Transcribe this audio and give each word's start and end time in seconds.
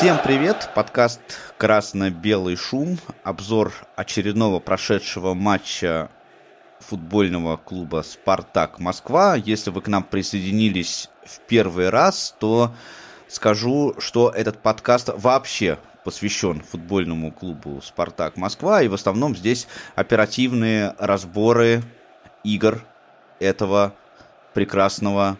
Всем 0.00 0.16
привет! 0.24 0.70
Подкаст 0.74 1.20
«Красно-белый 1.58 2.56
шум». 2.56 2.96
Обзор 3.22 3.74
очередного 3.96 4.58
прошедшего 4.58 5.34
матча 5.34 6.08
футбольного 6.78 7.58
клуба 7.58 8.02
«Спартак 8.02 8.78
Москва». 8.78 9.34
Если 9.36 9.68
вы 9.68 9.82
к 9.82 9.88
нам 9.88 10.02
присоединились 10.02 11.10
в 11.26 11.40
первый 11.40 11.90
раз, 11.90 12.34
то 12.38 12.72
скажу, 13.28 13.94
что 13.98 14.30
этот 14.30 14.62
подкаст 14.62 15.10
вообще 15.14 15.76
посвящен 16.02 16.62
футбольному 16.62 17.30
клубу 17.30 17.82
«Спартак 17.82 18.38
Москва». 18.38 18.80
И 18.80 18.88
в 18.88 18.94
основном 18.94 19.36
здесь 19.36 19.68
оперативные 19.96 20.94
разборы 20.98 21.82
игр 22.42 22.82
этого 23.38 23.92
прекрасного 24.54 25.36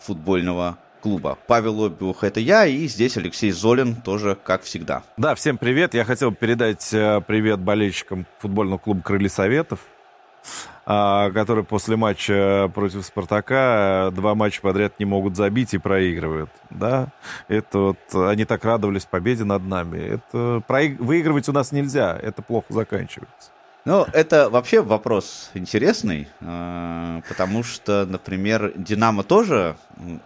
футбольного 0.00 0.76
клуба. 1.02 1.36
Павел 1.46 1.84
Обиух 1.84 2.24
это 2.24 2.40
я, 2.40 2.64
и 2.64 2.86
здесь 2.86 3.16
Алексей 3.16 3.50
Золин 3.50 3.96
тоже, 3.96 4.36
как 4.42 4.62
всегда. 4.62 5.02
Да, 5.16 5.34
всем 5.34 5.58
привет. 5.58 5.94
Я 5.94 6.04
хотел 6.04 6.32
передать 6.32 6.94
э, 6.94 7.20
привет 7.26 7.60
болельщикам 7.60 8.26
футбольного 8.38 8.78
клуба 8.78 9.02
«Крылья 9.02 9.28
Советов», 9.28 9.80
а, 10.86 11.30
которые 11.30 11.64
после 11.64 11.96
матча 11.96 12.70
против 12.74 13.04
«Спартака» 13.04 14.08
э, 14.08 14.14
два 14.14 14.34
матча 14.34 14.60
подряд 14.60 14.98
не 14.98 15.04
могут 15.04 15.36
забить 15.36 15.74
и 15.74 15.78
проигрывают. 15.78 16.50
Да, 16.70 17.08
это 17.48 17.78
вот, 17.78 17.98
они 18.14 18.44
так 18.44 18.64
радовались 18.64 19.04
победе 19.04 19.44
над 19.44 19.64
нами. 19.64 19.98
Это 19.98 20.62
проиг... 20.66 21.00
выигрывать 21.00 21.48
у 21.48 21.52
нас 21.52 21.72
нельзя, 21.72 22.18
это 22.20 22.42
плохо 22.42 22.66
заканчивается. 22.70 23.50
Ну, 23.84 24.06
это 24.12 24.48
вообще 24.48 24.80
вопрос 24.80 25.50
интересный, 25.54 26.28
э, 26.40 27.20
потому 27.28 27.64
что, 27.64 28.06
например, 28.06 28.72
Динамо 28.76 29.24
тоже 29.24 29.76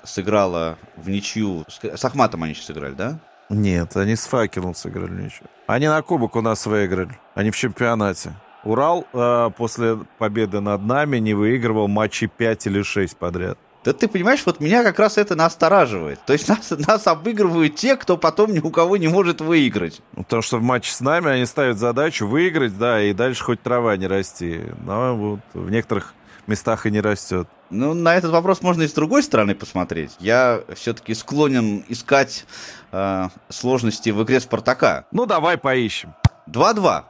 сыграла 0.05 0.77
в 0.97 1.09
ничью. 1.09 1.65
С 1.69 2.05
Ахматом 2.05 2.43
они 2.43 2.53
сейчас 2.53 2.67
сыграли, 2.67 2.93
да? 2.93 3.19
Нет, 3.49 3.97
они 3.97 4.15
с 4.15 4.27
Факелом 4.27 4.75
сыграли 4.75 5.23
ничью. 5.23 5.47
Они 5.67 5.89
на 5.89 6.03
кубок 6.03 6.37
у 6.37 6.43
нас 6.43 6.67
выиграли, 6.67 7.19
они 7.35 7.51
в 7.51 7.57
чемпионате. 7.57 8.33
Урал 8.63 9.07
э, 9.13 9.51
после 9.57 9.99
победы 10.19 10.61
над 10.61 10.83
нами 10.83 11.19
не 11.19 11.33
выигрывал 11.33 11.89
матчи 11.89 12.27
5 12.27 12.67
или 12.67 12.83
6 12.83 13.17
подряд. 13.17 13.59
Да 13.87 13.93
ты 13.93 14.09
понимаешь, 14.09 14.43
вот 14.45 14.59
меня 14.59 14.83
как 14.83 14.99
раз 14.99 15.17
это 15.17 15.37
настораживает. 15.37 16.19
То 16.27 16.33
есть 16.33 16.49
нас, 16.49 16.71
нас 16.71 17.07
обыгрывают 17.07 17.77
те, 17.77 17.95
кто 17.95 18.17
потом 18.17 18.53
ни 18.53 18.59
у 18.59 18.71
кого 18.71 18.97
не 18.97 19.07
может 19.07 19.41
выиграть. 19.41 20.01
Ну, 20.17 20.25
потому 20.25 20.43
что 20.43 20.59
в 20.59 20.63
матче 20.63 20.91
с 20.91 21.01
нами 21.01 21.31
они 21.31 21.47
ставят 21.47 21.79
задачу 21.79 22.27
выиграть, 22.27 22.77
да, 22.77 23.01
и 23.01 23.13
дальше 23.13 23.45
хоть 23.45 23.63
трава 23.63 23.97
не 23.97 24.09
расти. 24.09 24.61
Но 24.85 25.15
вот 25.15 25.41
в 25.55 25.71
некоторых 25.71 26.15
местах 26.49 26.87
и 26.87 26.91
не 26.91 27.01
растет. 27.01 27.47
Ну, 27.71 27.95
на 27.95 28.17
этот 28.17 28.33
вопрос 28.33 28.61
можно 28.61 28.83
и 28.83 28.89
с 28.89 28.93
другой 28.93 29.23
стороны 29.23 29.55
посмотреть. 29.55 30.17
Я 30.19 30.63
все-таки 30.75 31.15
склонен 31.15 31.85
искать 31.87 32.45
э, 32.91 33.29
сложности 33.51 34.11
в 34.11 34.21
игре 34.25 34.41
Спартака. 34.41 35.05
Ну, 35.13 35.27
давай 35.27 35.59
поищем. 35.59 36.13
2-2. 36.49 37.05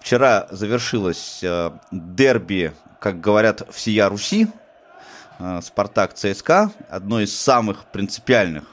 Вчера 0.00 0.46
завершилось 0.50 1.40
э, 1.42 1.70
дерби, 1.90 2.72
как 2.98 3.20
говорят, 3.20 3.68
всея 3.70 4.08
Руси. 4.08 4.48
Э, 5.38 5.60
Спартак 5.62 6.14
ЦСКА, 6.14 6.72
одно 6.90 7.20
из 7.20 7.36
самых 7.36 7.84
принципиальных 7.86 8.64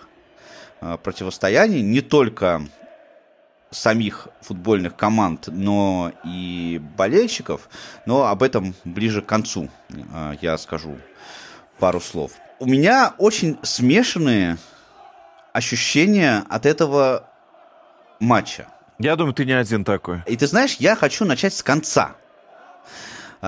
э, 0.81 0.97
противостояний 1.03 1.81
не 1.81 2.01
только 2.01 2.61
самих 3.69 4.27
футбольных 4.41 4.95
команд, 4.95 5.47
но 5.47 6.11
и 6.23 6.81
болельщиков. 6.97 7.69
Но 8.05 8.25
об 8.25 8.41
этом 8.41 8.73
ближе 8.83 9.21
к 9.21 9.27
концу 9.27 9.69
э, 9.89 10.35
я 10.41 10.57
скажу 10.57 10.97
пару 11.77 11.99
слов. 11.99 12.31
У 12.59 12.65
меня 12.65 13.13
очень 13.17 13.59
смешанные 13.63 14.57
ощущения 15.53 16.45
от 16.49 16.65
этого 16.65 17.29
матча. 18.19 18.67
Я 18.97 19.15
думаю, 19.17 19.33
ты 19.33 19.45
не 19.45 19.51
один 19.51 19.83
такой. 19.83 20.23
И 20.25 20.37
ты 20.37 20.47
знаешь, 20.47 20.77
я 20.79 20.95
хочу 20.95 21.25
начать 21.25 21.53
с 21.53 21.61
конца. 21.61 22.15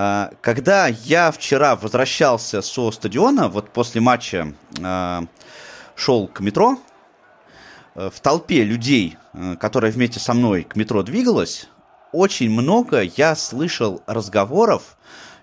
А, 0.00 0.30
когда 0.42 0.86
я 0.86 1.32
вчера 1.32 1.74
возвращался 1.74 2.62
со 2.62 2.92
стадиона, 2.92 3.48
вот 3.48 3.70
после 3.70 4.00
матча 4.00 4.54
а, 4.80 5.24
шел 5.96 6.28
к 6.28 6.38
метро, 6.38 6.78
э, 7.96 8.08
в 8.08 8.20
толпе 8.20 8.62
людей, 8.62 9.16
э, 9.32 9.56
которая 9.56 9.90
вместе 9.90 10.20
со 10.20 10.34
мной 10.34 10.62
к 10.62 10.76
метро 10.76 11.02
двигалась, 11.02 11.66
очень 12.12 12.48
много 12.48 13.00
я 13.00 13.34
слышал 13.34 14.00
разговоров 14.06 14.96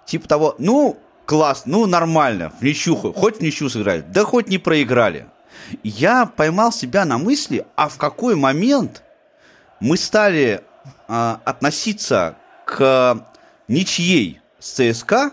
типа 0.05 0.25
того, 0.29 0.55
ну, 0.57 0.97
класс, 1.25 1.63
ну, 1.65 1.85
нормально, 1.85 2.53
в 2.57 2.63
ничью, 2.63 2.95
хоть 2.95 3.39
в 3.39 3.41
ничью 3.41 3.69
сыграли, 3.69 4.05
да 4.07 4.23
хоть 4.23 4.47
не 4.47 4.57
проиграли. 4.57 5.27
Я 5.83 6.27
поймал 6.27 6.71
себя 6.71 7.03
на 7.03 7.17
мысли, 7.17 7.67
а 7.75 7.89
в 7.89 7.97
какой 7.97 8.35
момент 8.35 9.03
мы 9.81 9.97
стали 9.97 10.63
а, 11.09 11.41
относиться 11.44 12.38
к 12.65 13.19
ничьей 13.67 14.39
с 14.65 14.71
ЦСКА 14.73 15.31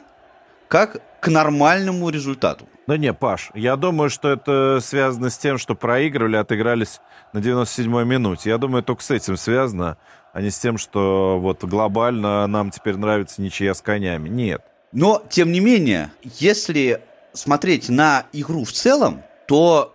как 0.69 1.01
к 1.21 1.29
нормальному 1.29 2.11
результату. 2.11 2.69
Да 2.87 2.99
не, 2.99 3.15
Паш, 3.15 3.51
я 3.55 3.77
думаю, 3.77 4.11
что 4.11 4.29
это 4.29 4.81
связано 4.83 5.31
с 5.31 5.39
тем, 5.39 5.57
что 5.57 5.75
проигрывали, 5.75 6.37
отыгрались 6.37 7.01
на 7.33 7.39
97-й 7.39 8.05
минуте. 8.05 8.51
Я 8.51 8.59
думаю, 8.59 8.83
только 8.83 9.03
с 9.03 9.11
этим 9.11 9.39
связано, 9.39 9.97
а 10.35 10.43
не 10.43 10.51
с 10.51 10.59
тем, 10.59 10.77
что 10.77 11.39
вот 11.41 11.65
глобально 11.65 12.47
нам 12.47 12.71
теперь 12.71 12.97
нравится 12.97 13.41
ничья 13.41 13.73
с 13.73 13.81
конями. 13.81 14.29
Нет. 14.29 14.63
Но, 14.93 15.23
тем 15.31 15.51
не 15.51 15.61
менее, 15.61 16.11
если 16.23 17.01
смотреть 17.33 17.89
на 17.89 18.27
игру 18.35 18.65
в 18.65 18.73
целом, 18.73 19.23
то, 19.47 19.95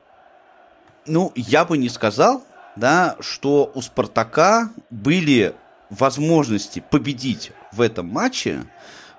ну, 1.05 1.31
я 1.35 1.65
бы 1.65 1.77
не 1.77 1.89
сказал, 1.89 2.43
да, 2.75 3.15
что 3.19 3.71
у 3.75 3.81
Спартака 3.81 4.71
были 4.89 5.53
возможности 5.91 6.83
победить 6.89 7.51
в 7.71 7.81
этом 7.81 8.07
матче, 8.07 8.63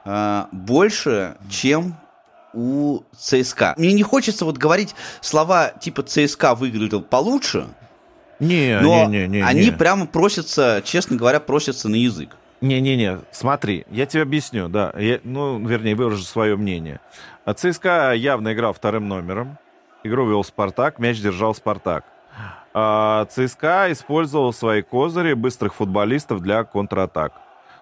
э, 0.08 0.44
больше, 0.52 1.36
чем 1.50 1.94
у 2.54 3.02
ЦСКА. 3.16 3.74
Мне 3.76 3.92
не 3.92 4.02
хочется 4.02 4.44
вот 4.44 4.56
говорить 4.56 4.94
слова 5.20 5.69
типа 5.69 6.02
ЦСКА 6.02 6.54
выиграл 6.54 7.02
получше, 7.02 7.66
не, 8.41 8.78
но 8.80 9.06
не, 9.06 9.26
не, 9.26 9.28
не, 9.28 9.42
они 9.42 9.66
не. 9.66 9.70
прямо 9.72 10.06
просятся, 10.06 10.82
честно 10.84 11.16
говоря, 11.16 11.41
просятся 11.41 11.88
на 11.88 11.97
язык. 11.97 12.36
Не-не-не, 12.60 13.20
смотри, 13.30 13.84
я 13.91 14.06
тебе 14.06 14.22
объясню, 14.22 14.68
да, 14.68 14.92
я, 14.97 15.20
ну, 15.22 15.64
вернее, 15.64 15.94
выражу 15.94 16.24
свое 16.24 16.56
мнение. 16.56 17.00
А 17.44 17.54
ЦСКА 17.54 18.12
явно 18.12 18.52
играл 18.52 18.72
вторым 18.72 19.08
номером, 19.08 19.58
игру 20.02 20.28
вел 20.28 20.42
Спартак, 20.42 20.98
мяч 20.98 21.20
держал 21.20 21.54
Спартак. 21.54 22.04
А 22.74 23.26
ЦСКА 23.26 23.91
использовал 23.91 24.52
свои 24.52 24.82
козыри 24.82 25.34
быстрых 25.34 25.74
футболистов 25.74 26.41
для 26.41 26.64
контратак. 26.64 27.32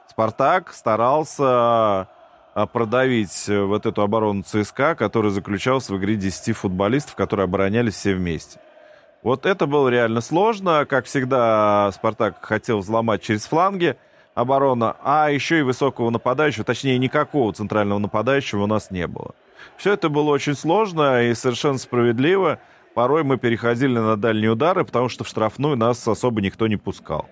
Спартак 0.08 0.72
старался 0.72 2.08
продавить 2.64 3.50
э, 3.50 3.60
вот 3.60 3.84
эту 3.84 4.00
оборону 4.00 4.42
ЦСКА, 4.42 4.94
которая 4.94 5.30
заключалась 5.30 5.90
в 5.90 5.96
игре 5.98 6.16
10 6.16 6.56
футболистов, 6.56 7.14
которые 7.14 7.44
оборонялись 7.44 7.92
все 7.92 8.14
вместе. 8.14 8.58
Вот 9.22 9.44
это 9.44 9.66
было 9.66 9.90
реально 9.90 10.22
сложно. 10.22 10.86
Как 10.86 11.04
всегда, 11.04 11.90
Спартак 11.92 12.42
хотел 12.42 12.78
взломать 12.78 13.20
через 13.20 13.44
фланги 13.44 13.96
оборона, 14.34 14.96
а 15.02 15.30
еще 15.30 15.58
и 15.58 15.62
высокого 15.62 16.08
нападающего, 16.08 16.64
точнее, 16.64 16.96
никакого 16.96 17.52
центрального 17.52 17.98
нападающего 17.98 18.62
у 18.64 18.66
нас 18.66 18.90
не 18.90 19.06
было. 19.06 19.34
Все 19.76 19.92
это 19.92 20.08
было 20.08 20.30
очень 20.30 20.54
сложно 20.54 21.24
и 21.24 21.34
совершенно 21.34 21.76
справедливо. 21.76 22.58
Порой 22.94 23.24
мы 23.24 23.36
переходили 23.36 23.98
на 23.98 24.16
дальние 24.16 24.52
удары, 24.52 24.84
потому 24.84 25.10
что 25.10 25.24
в 25.24 25.28
штрафную 25.28 25.76
нас 25.76 26.06
особо 26.08 26.40
никто 26.40 26.66
не 26.66 26.76
пускал. 26.76 27.28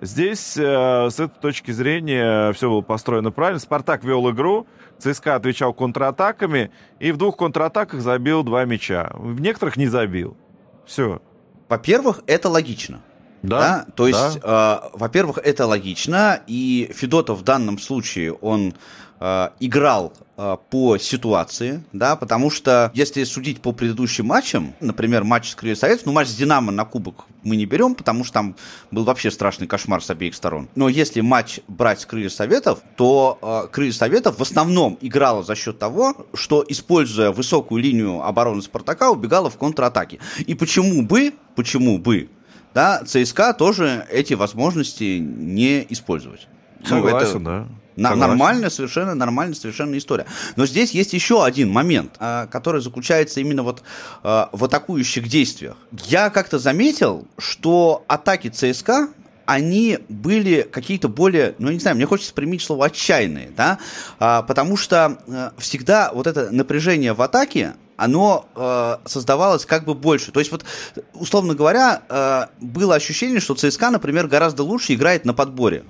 Здесь, 0.00 0.56
э, 0.56 1.08
с 1.10 1.18
этой 1.18 1.40
точки 1.40 1.72
зрения, 1.72 2.52
все 2.52 2.68
было 2.70 2.82
построено 2.82 3.32
правильно. 3.32 3.58
Спартак 3.58 4.04
вел 4.04 4.30
игру, 4.30 4.66
ЦСКА 4.98 5.34
отвечал 5.34 5.74
контратаками, 5.74 6.70
и 7.00 7.10
в 7.10 7.16
двух 7.16 7.36
контратаках 7.36 8.00
забил 8.00 8.42
два 8.44 8.64
мяча. 8.64 9.10
В 9.14 9.40
некоторых 9.40 9.76
не 9.76 9.88
забил. 9.88 10.36
Все. 10.86 11.20
Во-первых, 11.68 12.22
это 12.26 12.48
логично. 12.48 13.00
Да, 13.42 13.58
да? 13.58 13.86
То 13.94 14.06
есть, 14.08 14.40
да. 14.40 14.82
э, 14.92 14.96
во-первых, 14.96 15.38
это 15.38 15.66
логично, 15.66 16.40
и 16.46 16.90
Федотов 16.94 17.40
в 17.40 17.42
данном 17.42 17.78
случае, 17.78 18.32
он 18.32 18.74
э, 19.20 19.48
играл 19.60 20.12
э, 20.36 20.56
по 20.70 20.98
ситуации, 20.98 21.82
да, 21.92 22.16
потому 22.16 22.50
что, 22.50 22.90
если 22.94 23.24
судить 23.24 23.60
по 23.60 23.72
предыдущим 23.72 24.26
матчам, 24.26 24.74
например, 24.80 25.24
матч 25.24 25.50
с 25.50 25.54
Крылья 25.54 25.74
Советов, 25.74 26.06
ну, 26.06 26.12
матч 26.12 26.28
с 26.28 26.34
Динамо 26.34 26.72
на 26.72 26.84
кубок 26.84 27.26
мы 27.42 27.56
не 27.56 27.66
берем, 27.66 27.94
потому 27.94 28.24
что 28.24 28.34
там 28.34 28.56
был 28.90 29.04
вообще 29.04 29.30
страшный 29.30 29.66
кошмар 29.66 30.02
с 30.02 30.10
обеих 30.10 30.34
сторон. 30.34 30.68
Но 30.74 30.88
если 30.88 31.20
матч 31.20 31.60
брать 31.68 32.00
с 32.00 32.06
Крылья 32.06 32.28
Советов, 32.28 32.80
то 32.96 33.38
э, 33.40 33.68
Крылья 33.72 33.92
Советов 33.92 34.38
в 34.38 34.42
основном 34.42 34.98
играла 35.00 35.42
за 35.42 35.54
счет 35.54 35.78
того, 35.78 36.14
что, 36.34 36.64
используя 36.68 37.30
высокую 37.30 37.82
линию 37.82 38.22
обороны 38.24 38.62
Спартака, 38.62 39.10
убегала 39.10 39.50
в 39.50 39.56
контратаке. 39.56 40.18
И 40.46 40.54
почему 40.54 41.02
бы, 41.02 41.34
почему 41.54 41.98
бы, 41.98 42.28
да, 42.74 43.02
ЦСКА 43.04 43.54
тоже 43.54 44.06
эти 44.10 44.34
возможности 44.34 45.18
не 45.18 45.86
использовать. 45.88 46.46
Согласен, 46.84 47.42
ну, 47.42 47.50
это, 47.50 47.66
да 47.66 47.68
На, 47.98 48.14
нормальная, 48.14 48.70
совершенно 48.70 49.14
нормальная, 49.14 49.54
совершенно 49.54 49.98
история. 49.98 50.26
Но 50.56 50.66
здесь 50.66 50.92
есть 50.92 51.12
еще 51.12 51.44
один 51.44 51.70
момент, 51.70 52.14
а, 52.18 52.46
который 52.46 52.80
заключается 52.80 53.40
именно 53.40 53.62
вот 53.62 53.82
а, 54.22 54.48
в 54.52 54.64
атакующих 54.64 55.28
действиях. 55.28 55.76
Я 56.04 56.30
как-то 56.30 56.58
заметил, 56.58 57.26
что 57.38 58.04
атаки 58.06 58.48
ЦСКА 58.48 59.08
они 59.46 59.98
были 60.10 60.60
какие-то 60.60 61.08
более, 61.08 61.54
ну, 61.58 61.68
я 61.68 61.74
не 61.74 61.80
знаю, 61.80 61.96
мне 61.96 62.04
хочется 62.04 62.34
применить 62.34 62.60
слово 62.60 62.86
отчаянные, 62.86 63.50
да, 63.56 63.78
а, 64.18 64.42
потому 64.42 64.76
что 64.76 65.18
а, 65.26 65.52
всегда 65.56 66.12
вот 66.12 66.26
это 66.26 66.50
напряжение 66.50 67.14
в 67.14 67.22
атаке, 67.22 67.74
оно 67.96 68.46
э, 68.54 68.96
создавалось 69.06 69.66
как 69.66 69.84
бы 69.84 69.92
больше. 69.94 70.30
То 70.30 70.38
есть 70.38 70.52
вот, 70.52 70.64
условно 71.14 71.56
говоря, 71.56 72.02
э, 72.08 72.46
было 72.60 72.94
ощущение, 72.94 73.40
что 73.40 73.54
ЦСКА, 73.54 73.90
например, 73.90 74.28
гораздо 74.28 74.62
лучше 74.62 74.94
играет 74.94 75.24
на 75.24 75.34
подборе. 75.34 75.82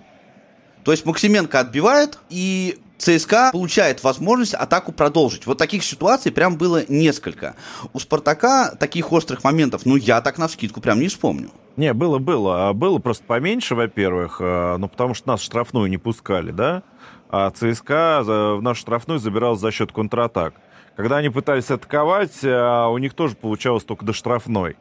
То 0.89 0.93
есть 0.93 1.05
Максименко 1.05 1.61
отбивает, 1.61 2.19
и 2.31 2.79
ЦСКА 2.97 3.51
получает 3.53 4.03
возможность 4.03 4.55
атаку 4.55 4.91
продолжить. 4.91 5.45
Вот 5.45 5.59
таких 5.59 5.85
ситуаций 5.85 6.33
прям 6.33 6.57
было 6.57 6.83
несколько. 6.89 7.57
У 7.93 7.99
Спартака 7.99 8.75
таких 8.75 9.13
острых 9.13 9.45
моментов, 9.45 9.83
ну, 9.85 9.97
я 9.97 10.23
так 10.23 10.39
на 10.39 10.49
вскидку 10.49 10.81
прям 10.81 10.99
не 11.01 11.09
вспомню. 11.09 11.51
Не, 11.77 11.93
было, 11.93 12.17
было. 12.17 12.71
А 12.71 12.73
было 12.73 13.01
просто 13.01 13.23
поменьше, 13.25 13.75
во-первых, 13.75 14.39
а, 14.41 14.79
ну, 14.79 14.89
потому 14.89 15.13
что 15.13 15.29
нас 15.29 15.43
штрафную 15.43 15.91
не 15.91 15.99
пускали, 15.99 16.53
да? 16.53 16.83
А 17.29 17.51
ЦСКА 17.51 18.23
в 18.25 18.63
нашу 18.63 18.81
штрафную 18.81 19.21
забирал 19.21 19.57
за 19.57 19.71
счет 19.71 19.93
контратак. 19.93 20.55
Когда 20.99 21.19
они 21.19 21.29
пытались 21.29 21.71
атаковать, 21.71 22.41
а, 22.43 22.89
у 22.89 22.99
них 22.99 23.15
тоже 23.15 23.37
получалось 23.37 23.85
только 23.85 24.05
до 24.05 24.13
штрафной. 24.13 24.77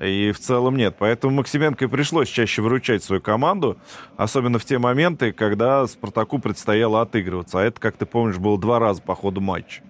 И 0.00 0.32
в 0.32 0.40
целом 0.40 0.76
нет. 0.76 0.96
Поэтому 0.98 1.36
Максименко 1.36 1.84
и 1.84 1.88
пришлось 1.88 2.28
чаще 2.28 2.60
выручать 2.60 3.04
свою 3.04 3.22
команду, 3.22 3.76
особенно 4.16 4.58
в 4.58 4.64
те 4.64 4.78
моменты, 4.78 5.30
когда 5.30 5.86
Спартаку 5.86 6.40
предстояло 6.40 7.02
отыгрываться. 7.02 7.60
А 7.60 7.62
это, 7.62 7.80
как 7.80 7.96
ты 7.96 8.04
помнишь, 8.04 8.38
было 8.38 8.58
два 8.58 8.80
раза 8.80 9.00
по 9.00 9.14
ходу 9.14 9.40
матча. 9.40 9.84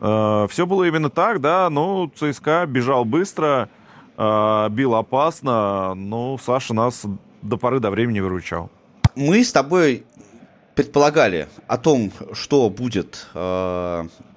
А, 0.00 0.48
Все 0.48 0.66
было 0.66 0.82
именно 0.82 1.10
так, 1.10 1.40
да. 1.40 1.70
Ну, 1.70 2.10
ЦСКА 2.12 2.66
бежал 2.66 3.04
быстро, 3.04 3.68
а, 4.16 4.68
бил 4.68 4.96
опасно. 4.96 5.94
Ну, 5.94 6.40
Саша 6.44 6.74
нас 6.74 7.06
до 7.42 7.56
поры 7.56 7.78
до 7.78 7.92
времени 7.92 8.18
выручал. 8.18 8.68
Мы 9.14 9.44
с 9.44 9.52
тобой 9.52 10.04
предполагали 10.78 11.48
о 11.66 11.76
том, 11.76 12.12
что 12.34 12.70
будет 12.70 13.26
э, 13.34 13.38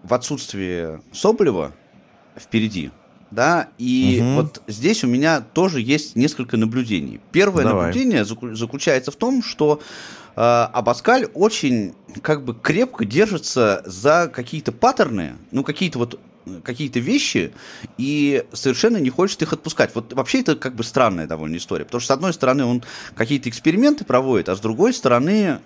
в 0.01 0.11
отсутствии 0.11 0.99
Соболева 1.13 1.71
впереди, 2.35 2.89
да, 3.29 3.67
и 3.77 4.17
угу. 4.19 4.41
вот 4.41 4.63
здесь 4.65 5.03
у 5.03 5.07
меня 5.07 5.41
тоже 5.41 5.81
есть 5.81 6.15
несколько 6.15 6.57
наблюдений. 6.57 7.19
Первое 7.31 7.63
Давай. 7.63 7.85
наблюдение 7.85 8.25
заключается 8.25 9.11
в 9.11 9.17
том, 9.17 9.43
что 9.43 9.81
э, 10.35 10.41
Абаскаль 10.41 11.27
очень 11.35 11.93
как 12.23 12.43
бы 12.43 12.55
крепко 12.55 13.05
держится 13.05 13.83
за 13.85 14.27
какие-то 14.33 14.71
паттерны, 14.71 15.35
ну 15.51 15.63
какие-то 15.63 15.99
вот 15.99 16.19
какие-то 16.63 16.99
вещи 16.99 17.53
и 17.99 18.43
совершенно 18.51 18.97
не 18.97 19.11
хочет 19.11 19.43
их 19.43 19.53
отпускать. 19.53 19.91
Вот 19.93 20.11
вообще 20.13 20.39
это 20.39 20.55
как 20.55 20.73
бы 20.73 20.83
странная 20.83 21.27
довольно 21.27 21.57
история, 21.57 21.85
потому 21.85 22.01
что 22.01 22.07
с 22.07 22.17
одной 22.17 22.33
стороны 22.33 22.65
он 22.65 22.83
какие-то 23.13 23.47
эксперименты 23.47 24.05
проводит, 24.05 24.49
а 24.49 24.55
с 24.55 24.59
другой 24.59 24.95
стороны 24.95 25.59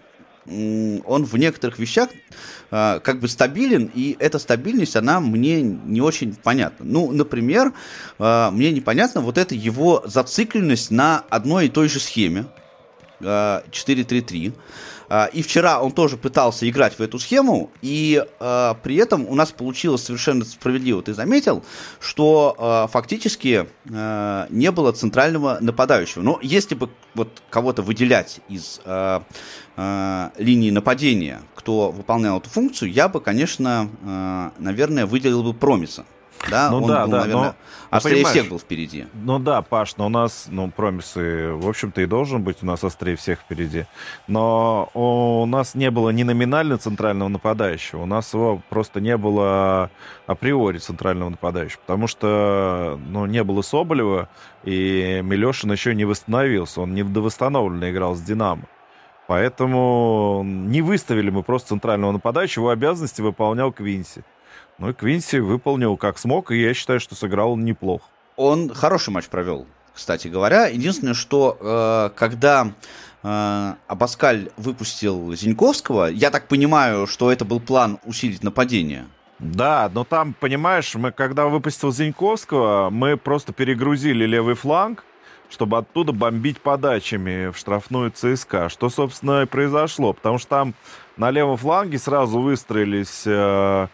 он 0.48 1.26
в 1.26 1.38
некоторых 1.38 1.80
вещах 1.80 2.10
э, 2.72 3.00
как 3.00 3.20
бы 3.20 3.28
стабилен, 3.28 3.90
и 3.94 4.16
эта 4.20 4.40
стабильность, 4.40 4.96
она 4.96 5.20
мне 5.20 5.62
не 5.62 6.02
очень 6.02 6.36
понятна. 6.36 6.86
Ну, 6.86 7.12
например, 7.12 7.74
э, 8.20 8.50
мне 8.52 8.72
непонятна 8.72 9.22
вот 9.22 9.38
эта 9.38 9.56
его 9.56 10.04
зацикленность 10.06 10.92
на 10.92 11.24
одной 11.30 11.66
и 11.66 11.70
той 11.70 11.90
же 11.90 12.00
схеме 12.00 12.46
4-3-3. 13.26 14.54
А, 15.08 15.26
и 15.26 15.42
вчера 15.42 15.82
он 15.82 15.92
тоже 15.92 16.18
пытался 16.18 16.68
играть 16.70 16.98
в 16.98 17.02
эту 17.02 17.20
схему, 17.20 17.70
и 17.82 18.24
э, 18.40 18.74
при 18.82 18.96
этом 18.96 19.28
у 19.28 19.36
нас 19.36 19.52
получилось 19.52 20.04
совершенно 20.04 20.44
справедливо. 20.46 21.02
Ты 21.04 21.14
заметил, 21.14 21.64
что 22.00 22.56
э, 22.58 22.92
фактически 22.92 23.68
не 23.86 24.72
было 24.72 24.92
центрального 24.92 25.58
нападающего. 25.62 26.24
Но 26.24 26.40
если 26.42 26.74
бы 26.76 26.90
вот 27.14 27.44
кого-то 27.50 27.82
выделять 27.82 28.40
из 28.50 28.82
линии 30.38 30.72
нападения, 30.72 31.42
кто 31.54 31.92
выполнял 31.92 32.40
эту 32.40 32.50
функцию, 32.50 32.92
я 32.92 33.08
бы, 33.08 33.22
конечно, 33.22 34.52
наверное, 34.58 35.06
выделил 35.06 35.44
бы 35.44 35.54
Промиса. 35.54 36.06
Да, 36.50 36.70
ну 36.70 36.78
он 36.78 36.88
да, 36.88 37.06
был, 37.06 37.12
да, 37.12 37.18
наверное, 37.20 37.44
но, 37.44 37.56
острее 37.90 38.26
всех 38.26 38.50
был 38.50 38.60
впереди. 38.60 39.08
Ну 39.14 39.40
да, 39.40 39.62
Паш, 39.62 39.98
но 39.98 40.08
у 40.08 40.10
нас, 40.10 40.48
ну, 40.50 40.70
промисы, 40.70 41.52
в 41.52 41.68
общем-то, 41.68 42.02
и 42.02 42.06
должен 42.06 42.44
быть 42.44 42.58
у 42.62 42.66
нас 42.66 42.84
острее 42.84 43.16
всех 43.16 43.40
впереди. 43.40 43.86
Но 44.28 44.90
у 44.94 45.46
нас 45.46 45.76
не 45.76 45.92
было 45.92 46.10
ни 46.10 46.24
номинально 46.24 46.78
центрального 46.78 47.30
нападающего, 47.30 48.04
у 48.04 48.06
нас 48.06 48.34
его 48.34 48.62
просто 48.70 49.02
не 49.02 49.18
было 49.18 49.90
априори 50.28 50.78
центрального 50.78 51.30
нападающего, 51.30 51.82
потому 51.82 52.08
что, 52.08 53.00
ну, 53.08 53.26
не 53.26 53.44
было 53.44 53.62
Соболева, 53.62 54.30
и 54.64 55.22
Милешин 55.24 55.72
еще 55.72 55.96
не 55.96 56.06
восстановился, 56.06 56.82
он 56.82 56.94
не 56.94 57.04
довосстановленно 57.04 57.90
играл 57.92 58.16
с 58.16 58.22
«Динамо». 58.22 58.64
Поэтому 59.28 60.44
не 60.46 60.84
выставили 60.84 61.32
мы 61.32 61.42
просто 61.42 61.70
центрального 61.70 62.12
нападающего, 62.12 62.64
его 62.64 62.70
обязанности 62.70 63.22
выполнял 63.22 63.72
Квинси. 63.72 64.24
Ну 64.78 64.90
и 64.90 64.94
Квинси 64.94 65.38
выполнил 65.38 65.98
как 65.98 66.18
смог, 66.18 66.52
и 66.52 66.62
я 66.62 66.74
считаю, 66.74 67.00
что 67.00 67.16
сыграл 67.16 67.54
он 67.54 67.64
неплохо. 67.64 68.06
Он 68.36 68.74
хороший 68.74 69.12
матч 69.12 69.26
провел, 69.28 69.66
кстати 69.94 70.28
говоря. 70.28 70.68
Единственное, 70.68 71.14
что 71.14 71.58
э, 71.60 72.10
когда 72.18 72.74
э, 73.24 73.74
Абаскаль 73.88 74.50
выпустил 74.58 75.34
Зиньковского, 75.34 76.08
я 76.08 76.32
так 76.32 76.48
понимаю, 76.48 77.08
что 77.08 77.32
это 77.32 77.46
был 77.46 77.62
план 77.62 78.00
усилить 78.04 78.44
нападение. 78.44 79.06
Да, 79.40 79.90
но 79.94 80.04
там, 80.04 80.34
понимаешь, 80.34 80.94
мы 80.96 81.12
когда 81.12 81.48
выпустил 81.48 81.92
Зиньковского, 81.92 82.90
мы 82.90 83.18
просто 83.18 83.54
перегрузили 83.54 84.26
левый 84.26 84.56
фланг, 84.56 85.04
чтобы 85.50 85.78
оттуда 85.78 86.12
бомбить 86.12 86.60
подачами 86.62 87.50
в 87.52 87.58
штрафную 87.58 88.12
ЦСКА. 88.12 88.70
Что, 88.70 88.90
собственно, 88.90 89.44
и 89.44 89.46
произошло. 89.46 90.14
Потому 90.14 90.38
что 90.38 90.50
там 90.50 90.74
на 91.18 91.32
левом 91.32 91.58
фланге 91.58 92.00
сразу 92.00 92.40
выстроились 92.40 93.24
э, 93.26 93.88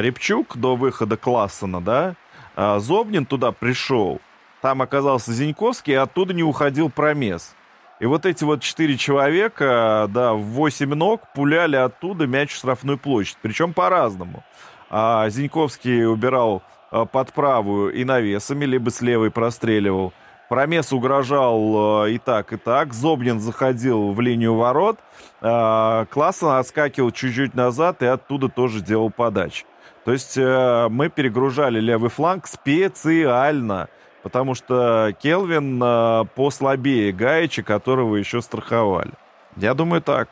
Репчук 0.00 0.58
до 0.58 0.76
выхода 0.76 1.16
Классона, 1.16 1.80
да, 1.80 2.16
а 2.54 2.78
Зобнин 2.80 3.24
туда 3.24 3.50
пришел, 3.50 4.20
там 4.60 4.82
оказался 4.82 5.32
Зиньковский, 5.32 5.94
и 5.94 5.96
оттуда 5.96 6.34
не 6.34 6.42
уходил 6.42 6.90
Промес. 6.90 7.54
И 7.98 8.04
вот 8.04 8.26
эти 8.26 8.44
вот 8.44 8.60
четыре 8.60 8.98
человека, 8.98 10.06
да, 10.10 10.34
в 10.34 10.42
восемь 10.42 10.92
ног 10.92 11.22
пуляли 11.34 11.76
оттуда 11.76 12.26
мяч 12.26 12.52
в 12.52 12.56
штрафную 12.56 12.98
площадь. 12.98 13.38
Причем 13.40 13.72
по-разному. 13.72 14.44
А 14.90 15.26
Зиньковский 15.30 16.06
убирал 16.06 16.62
а, 16.90 17.06
под 17.06 17.32
правую 17.32 17.94
и 17.94 18.04
навесами, 18.04 18.66
либо 18.66 18.90
с 18.90 19.00
левой 19.00 19.30
простреливал. 19.30 20.12
Промес 20.50 20.92
угрожал 20.92 22.02
а, 22.02 22.04
и 22.04 22.18
так, 22.18 22.52
и 22.52 22.58
так. 22.58 22.92
Зобнин 22.92 23.40
заходил 23.40 24.12
в 24.12 24.20
линию 24.20 24.54
ворот. 24.54 24.98
Классно 25.40 26.58
отскакивал 26.58 27.12
чуть-чуть 27.12 27.54
назад 27.54 28.02
и 28.02 28.06
оттуда 28.06 28.50
тоже 28.50 28.82
делал 28.82 29.10
подачи. 29.10 29.64
То 30.06 30.12
есть 30.12 30.38
э, 30.38 30.86
мы 30.88 31.08
перегружали 31.08 31.80
левый 31.80 32.10
фланг 32.10 32.46
специально, 32.46 33.88
потому 34.22 34.54
что 34.54 35.12
Келвин 35.20 35.82
э, 35.82 36.24
послабее 36.36 37.12
Гаича, 37.12 37.64
которого 37.64 38.14
еще 38.14 38.40
страховали. 38.40 39.10
Я 39.56 39.74
думаю, 39.74 40.00
так. 40.00 40.28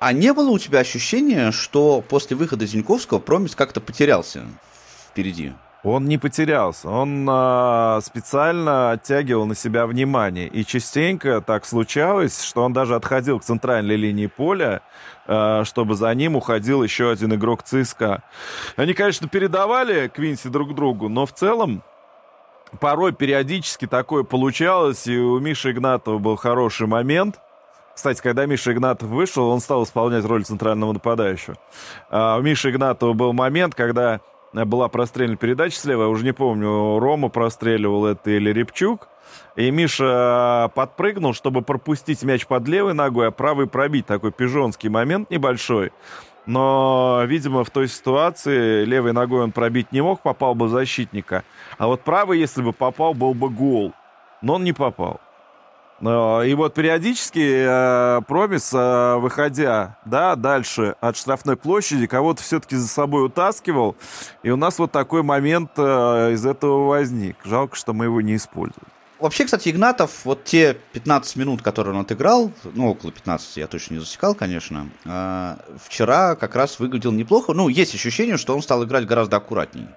А 0.00 0.14
не 0.14 0.32
было 0.32 0.48
у 0.48 0.58
тебя 0.58 0.78
ощущения, 0.78 1.52
что 1.52 2.00
после 2.00 2.38
выхода 2.38 2.64
Зиньковского 2.64 3.18
Промис 3.18 3.54
как-то 3.54 3.82
потерялся 3.82 4.46
впереди? 5.10 5.52
Он 5.84 6.06
не 6.06 6.18
потерялся, 6.18 6.90
он 6.90 7.28
э, 7.30 8.00
специально 8.02 8.90
оттягивал 8.90 9.46
на 9.46 9.54
себя 9.54 9.86
внимание. 9.86 10.48
И 10.48 10.64
частенько 10.64 11.40
так 11.40 11.64
случалось, 11.64 12.42
что 12.42 12.64
он 12.64 12.72
даже 12.72 12.96
отходил 12.96 13.38
к 13.38 13.44
центральной 13.44 13.94
линии 13.94 14.26
поля, 14.26 14.82
э, 15.28 15.62
чтобы 15.64 15.94
за 15.94 16.12
ним 16.14 16.34
уходил 16.34 16.82
еще 16.82 17.12
один 17.12 17.32
игрок 17.34 17.62
ЦСКА. 17.62 18.24
Они, 18.74 18.92
конечно, 18.92 19.28
передавали 19.28 20.08
Квинси 20.08 20.48
друг 20.48 20.74
другу, 20.74 21.08
но 21.08 21.26
в 21.26 21.32
целом 21.32 21.84
порой 22.80 23.12
периодически 23.12 23.86
такое 23.86 24.24
получалось, 24.24 25.06
и 25.06 25.16
у 25.16 25.38
Миши 25.38 25.70
Игнатова 25.70 26.18
был 26.18 26.34
хороший 26.34 26.88
момент. 26.88 27.38
Кстати, 27.94 28.20
когда 28.20 28.46
Миша 28.46 28.72
Игнатов 28.72 29.08
вышел, 29.08 29.48
он 29.48 29.60
стал 29.60 29.82
исполнять 29.82 30.24
роль 30.24 30.44
центрального 30.44 30.92
нападающего. 30.92 31.56
А 32.10 32.36
у 32.36 32.42
Миши 32.42 32.70
Игнатова 32.70 33.12
был 33.12 33.32
момент, 33.32 33.74
когда 33.74 34.20
была 34.52 34.88
прострельная 34.88 35.36
передача 35.36 35.78
слева, 35.78 36.02
я 36.02 36.08
уже 36.08 36.24
не 36.24 36.32
помню, 36.32 36.98
Рома 36.98 37.28
простреливал 37.28 38.06
это 38.06 38.30
или 38.30 38.50
Репчук. 38.52 39.08
И 39.56 39.70
Миша 39.70 40.70
подпрыгнул, 40.74 41.34
чтобы 41.34 41.62
пропустить 41.62 42.22
мяч 42.22 42.46
под 42.46 42.66
левой 42.66 42.94
ногой, 42.94 43.28
а 43.28 43.30
правый 43.30 43.66
пробить. 43.66 44.06
Такой 44.06 44.32
пижонский 44.32 44.88
момент 44.88 45.30
небольшой. 45.30 45.92
Но, 46.46 47.24
видимо, 47.26 47.62
в 47.62 47.70
той 47.70 47.88
ситуации 47.88 48.84
левой 48.84 49.12
ногой 49.12 49.42
он 49.42 49.52
пробить 49.52 49.92
не 49.92 50.00
мог, 50.00 50.22
попал 50.22 50.54
бы 50.54 50.68
защитника. 50.68 51.44
А 51.76 51.88
вот 51.88 52.00
правый, 52.00 52.38
если 52.38 52.62
бы 52.62 52.72
попал, 52.72 53.12
был 53.12 53.34
бы 53.34 53.50
гол. 53.50 53.92
Но 54.40 54.54
он 54.54 54.64
не 54.64 54.72
попал. 54.72 55.20
Э, 56.00 56.46
и 56.46 56.54
вот 56.54 56.74
периодически 56.74 57.64
э, 57.66 58.20
Промис, 58.26 58.72
э, 58.72 59.16
выходя 59.16 59.98
да, 60.04 60.36
дальше 60.36 60.94
от 61.00 61.16
штрафной 61.16 61.56
площади, 61.56 62.06
кого-то 62.06 62.42
все-таки 62.42 62.76
за 62.76 62.88
собой 62.88 63.26
утаскивал. 63.26 63.96
И 64.42 64.50
у 64.50 64.56
нас 64.56 64.78
вот 64.78 64.92
такой 64.92 65.22
момент 65.22 65.78
из 65.78 66.46
этого 66.46 66.86
возник. 66.86 67.36
Жалко, 67.44 67.76
что 67.76 67.92
мы 67.92 68.06
его 68.06 68.20
не 68.20 68.36
используем. 68.36 68.86
Вообще, 69.18 69.44
кстати, 69.44 69.70
Игнатов, 69.70 70.24
вот 70.24 70.44
те 70.44 70.76
15 70.92 71.34
минут, 71.36 71.60
которые 71.60 71.92
он 71.94 72.02
отыграл, 72.02 72.52
ну, 72.62 72.90
около 72.90 73.10
15, 73.10 73.56
я 73.56 73.66
точно 73.66 73.94
не 73.94 74.00
засекал, 74.00 74.36
конечно, 74.36 74.88
вчера 75.84 76.36
как 76.36 76.54
раз 76.54 76.78
выглядел 76.78 77.10
неплохо. 77.10 77.52
Ну, 77.52 77.68
есть 77.68 77.96
ощущение, 77.96 78.36
что 78.36 78.54
он 78.54 78.62
стал 78.62 78.84
играть 78.84 79.06
гораздо 79.06 79.38
аккуратнее. 79.38 79.88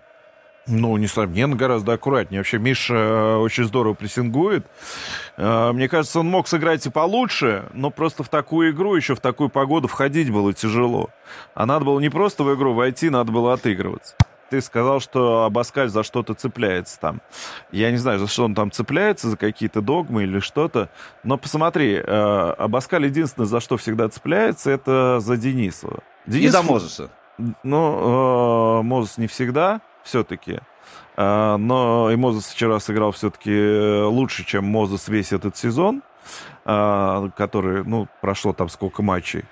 Ну, 0.68 0.96
несомненно, 0.98 1.56
гораздо 1.56 1.94
аккуратнее. 1.94 2.40
Вообще, 2.40 2.60
Миша 2.60 2.94
э, 2.94 3.36
очень 3.38 3.64
здорово 3.64 3.96
прессингует. 3.96 4.66
Э, 5.36 5.72
мне 5.72 5.90
кажется, 5.90 6.20
он 6.20 6.28
мог 6.28 6.48
сыграть 6.48 6.86
и 6.86 6.92
получше, 6.92 7.66
но 7.74 7.90
просто 7.90 8.24
в 8.24 8.30
такую 8.30 8.72
игру, 8.72 8.96
еще 8.96 9.16
в 9.16 9.20
такую 9.20 9.50
погоду 9.50 9.88
входить 9.88 10.32
было 10.32 10.54
тяжело. 10.54 11.10
А 11.56 11.66
надо 11.66 11.86
было 11.86 12.00
не 12.00 12.10
просто 12.10 12.44
в 12.44 12.56
игру 12.56 12.74
войти, 12.76 13.10
надо 13.10 13.32
было 13.32 13.54
отыгрываться. 13.54 14.16
Ты 14.52 14.62
сказал, 14.62 15.00
что 15.00 15.46
Абаскаль 15.46 15.90
за 15.90 16.04
что-то 16.04 16.36
цепляется 16.36 17.00
там. 17.00 17.22
Я 17.72 17.90
не 17.90 17.98
знаю, 17.98 18.20
за 18.20 18.28
что 18.28 18.44
он 18.46 18.54
там 18.54 18.70
цепляется, 18.70 19.30
за 19.30 19.38
какие-то 19.38 19.82
догмы 19.82 20.24
или 20.24 20.40
что-то. 20.40 20.90
Но 21.24 21.38
посмотри, 21.38 21.96
э, 21.96 22.02
Абаскаль 22.04 23.06
единственное, 23.06 23.48
за 23.48 23.62
что 23.62 23.78
всегда 23.78 24.10
цепляется, 24.10 24.70
это 24.70 25.20
за 25.22 25.38
Денисова. 25.38 26.04
Денис... 26.28 26.50
И 26.50 26.52
за 26.52 26.62
Мозеса. 26.62 27.10
Ну, 27.64 28.84
Мозес 28.84 29.18
не 29.18 29.26
всегда 29.26 29.82
все-таки. 30.04 30.60
А, 31.18 31.58
но 31.58 32.10
и 32.12 32.16
Мозес 32.16 32.48
вчера 32.48 32.80
сыграл 32.80 33.12
все-таки 33.12 33.52
э, 33.52 34.04
лучше, 34.04 34.46
чем 34.46 34.66
Мозес 34.66 35.08
весь 35.08 35.34
этот 35.34 35.58
сезон, 35.58 36.04
а, 36.66 37.30
который, 37.38 37.84
ну, 37.84 38.08
прошло 38.22 38.54
там 38.54 38.70
сколько 38.70 39.04
матчей. 39.04 39.44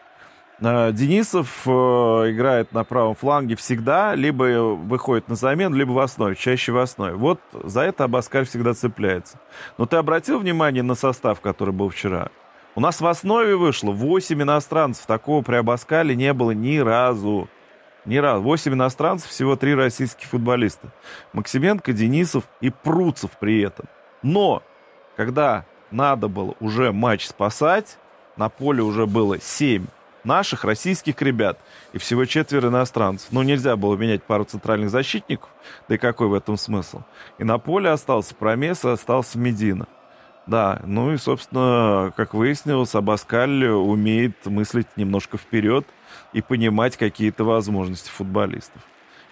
А, 0.62 0.91
Денисов 0.91 1.62
э, 1.65 1.70
играет 1.70 2.72
на 2.74 2.84
правом 2.84 3.15
фланге 3.15 3.56
всегда, 3.56 4.15
либо 4.15 4.44
выходит 4.75 5.27
на 5.29 5.36
замену, 5.36 5.75
либо 5.75 5.91
в 5.91 6.00
основе, 6.00 6.36
чаще 6.36 6.72
в 6.72 6.77
основе. 6.77 7.13
Вот 7.13 7.39
за 7.63 7.82
это 7.82 8.06
Абаскаль 8.06 8.46
всегда 8.46 8.74
цепляется. 8.74 9.39
Но 9.77 9.86
ты 9.86 9.98
обратил 9.98 10.39
внимание 10.39 10.84
на 10.84 10.96
состав, 10.96 11.39
который 11.41 11.74
был 11.74 11.89
вчера? 11.89 12.29
У 12.75 12.82
нас 12.82 13.01
в 13.01 13.08
основе 13.08 13.56
вышло 13.56 13.91
8 13.91 14.41
иностранцев. 14.41 15.06
Такого 15.06 15.41
при 15.41 15.56
Абаскале 15.56 16.15
не 16.15 16.34
было 16.34 16.51
ни 16.51 16.77
разу. 16.77 17.50
Ни 18.06 18.18
разу. 18.18 18.41
Восемь 18.41 18.74
иностранцев, 18.74 19.29
всего 19.29 19.56
три 19.56 19.75
российских 19.75 20.27
футболиста. 20.27 20.89
Максименко, 21.34 21.94
Денисов 21.94 22.46
и 22.62 22.70
Пруцев 22.70 23.32
при 23.39 23.62
этом. 23.62 23.88
Но, 24.24 24.63
когда 25.15 25.65
надо 25.91 26.27
было 26.27 26.56
уже 26.60 26.91
матч 26.91 27.27
спасать, 27.27 27.98
на 28.38 28.50
поле 28.50 28.82
уже 28.82 29.06
было 29.06 29.39
семь 29.39 29.88
наших 30.24 30.63
российских 30.63 31.22
ребят 31.22 31.60
и 31.94 31.98
всего 31.98 32.25
четверо 32.25 32.70
иностранцев. 32.70 33.27
Ну, 33.32 33.41
нельзя 33.41 33.75
было 33.75 33.96
менять 33.96 34.24
пару 34.24 34.44
центральных 34.44 34.89
защитников, 34.89 35.50
да 35.88 35.96
и 35.96 35.98
какой 35.98 36.27
в 36.27 36.34
этом 36.34 36.58
смысл? 36.58 37.01
И 37.38 37.44
на 37.44 37.58
поле 37.58 37.89
остался 37.89 38.36
Промес, 38.36 38.84
остался 38.86 39.38
Медина. 39.38 39.88
Да, 40.50 40.82
ну 40.86 41.13
и, 41.13 41.18
собственно, 41.18 42.12
как 42.18 42.34
выяснилось, 42.34 42.96
Абаскаль 42.96 43.65
умеет 43.68 44.46
мыслить 44.46 44.88
немножко 44.98 45.38
вперед– 45.38 45.86
и 46.34 46.41
понимать 46.41 46.98
какие-то 46.98 47.44
возможности 47.44 48.10
футболистов. 48.10 48.82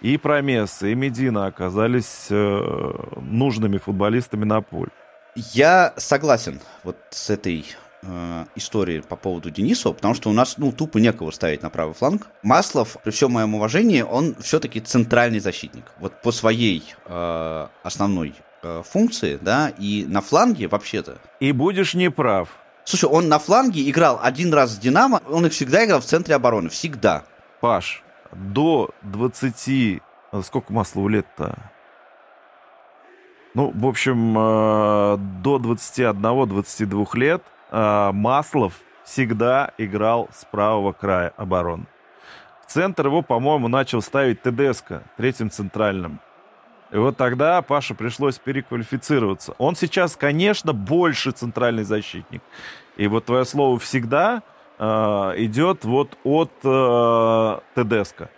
И 0.01 0.17
Промесса, 0.17 0.88
и 0.88 0.95
Медина 0.95 1.47
оказались 1.47 2.27
э, 2.29 2.93
нужными 3.19 3.77
футболистами 3.77 4.45
на 4.45 4.62
поле. 4.62 4.91
Я 5.36 5.93
согласен 5.97 6.62
вот 6.83 6.97
с 7.09 7.31
этой 7.31 7.65
э, 8.03 8.45
историей 8.55 9.01
по 9.01 9.15
поводу 9.15 9.50
Денисова, 9.50 9.93
потому 9.93 10.13
что 10.13 10.29
у 10.29 10.33
нас, 10.33 10.57
ну, 10.57 10.71
тупо 10.71 11.00
некого 11.00 11.31
ставить 11.31 11.63
на 11.63 11.71
правый 11.71 11.95
фланг. 11.95 12.27
Маслов, 12.43 12.97
при 13.03 13.09
всем 13.09 13.31
моем 13.31 13.55
уважении, 13.55 14.03
он 14.03 14.36
все-таки 14.39 14.79
центральный 14.81 15.39
защитник. 15.39 15.86
Вот 16.00 16.21
по 16.21 16.31
своей 16.31 16.83
э, 17.05 17.67
основной 17.81 18.36
функции, 18.83 19.38
да, 19.41 19.69
и 19.77 20.05
на 20.07 20.21
фланге 20.21 20.67
вообще-то. 20.67 21.17
И 21.39 21.51
будешь 21.51 21.93
неправ. 21.93 22.50
Слушай, 22.86 23.09
он 23.09 23.27
на 23.27 23.38
фланге 23.38 23.89
играл 23.89 24.19
один 24.21 24.53
раз 24.53 24.71
с 24.71 24.77
Динамо, 24.77 25.21
он 25.29 25.45
их 25.45 25.51
всегда 25.51 25.86
играл 25.86 26.00
в 26.00 26.05
центре 26.05 26.36
обороны, 26.36 26.69
всегда. 26.69 27.24
Паш, 27.59 28.03
до 28.31 28.91
20... 29.01 30.01
Э, 30.31 30.41
сколько 30.41 30.71
Маслову 30.71 31.07
лет-то? 31.07 31.57
Ну, 33.53 33.71
в 33.75 33.86
общем, 33.88 34.38
э, 34.38 35.17
до 35.41 35.57
21-22 35.57 37.07
лет 37.17 37.43
э, 37.71 38.12
Маслов 38.13 38.74
всегда 39.03 39.71
играл 39.77 40.29
с 40.33 40.45
правого 40.45 40.93
края 40.93 41.33
обороны. 41.38 41.88
В 42.65 42.71
центр 42.71 43.07
его, 43.07 43.21
по-моему, 43.21 43.67
начал 43.67 44.01
ставить 44.01 44.41
Тедеско, 44.41 45.03
третьим 45.15 45.50
центральным. 45.50 46.19
И 46.91 46.98
вот 46.98 47.17
тогда 47.17 47.62
Паше 47.62 47.94
пришлось 47.94 48.39
переквалифицироваться. 48.39 49.53
Он 49.58 49.75
сейчас, 49.75 50.15
конечно, 50.15 50.74
больше 50.74 51.32
центральный 51.32 51.84
защитник. 51.84 52.41
И 52.96 53.08
вот 53.08 53.25
твое 53.25 53.46
слово 53.46 53.77
всегда 53.77 54.41
э, 54.79 54.86
идет 55.38 55.86
вот 55.86 56.17
от 56.24 56.51
э, 56.63 57.60
Тедеско. 57.75 58.29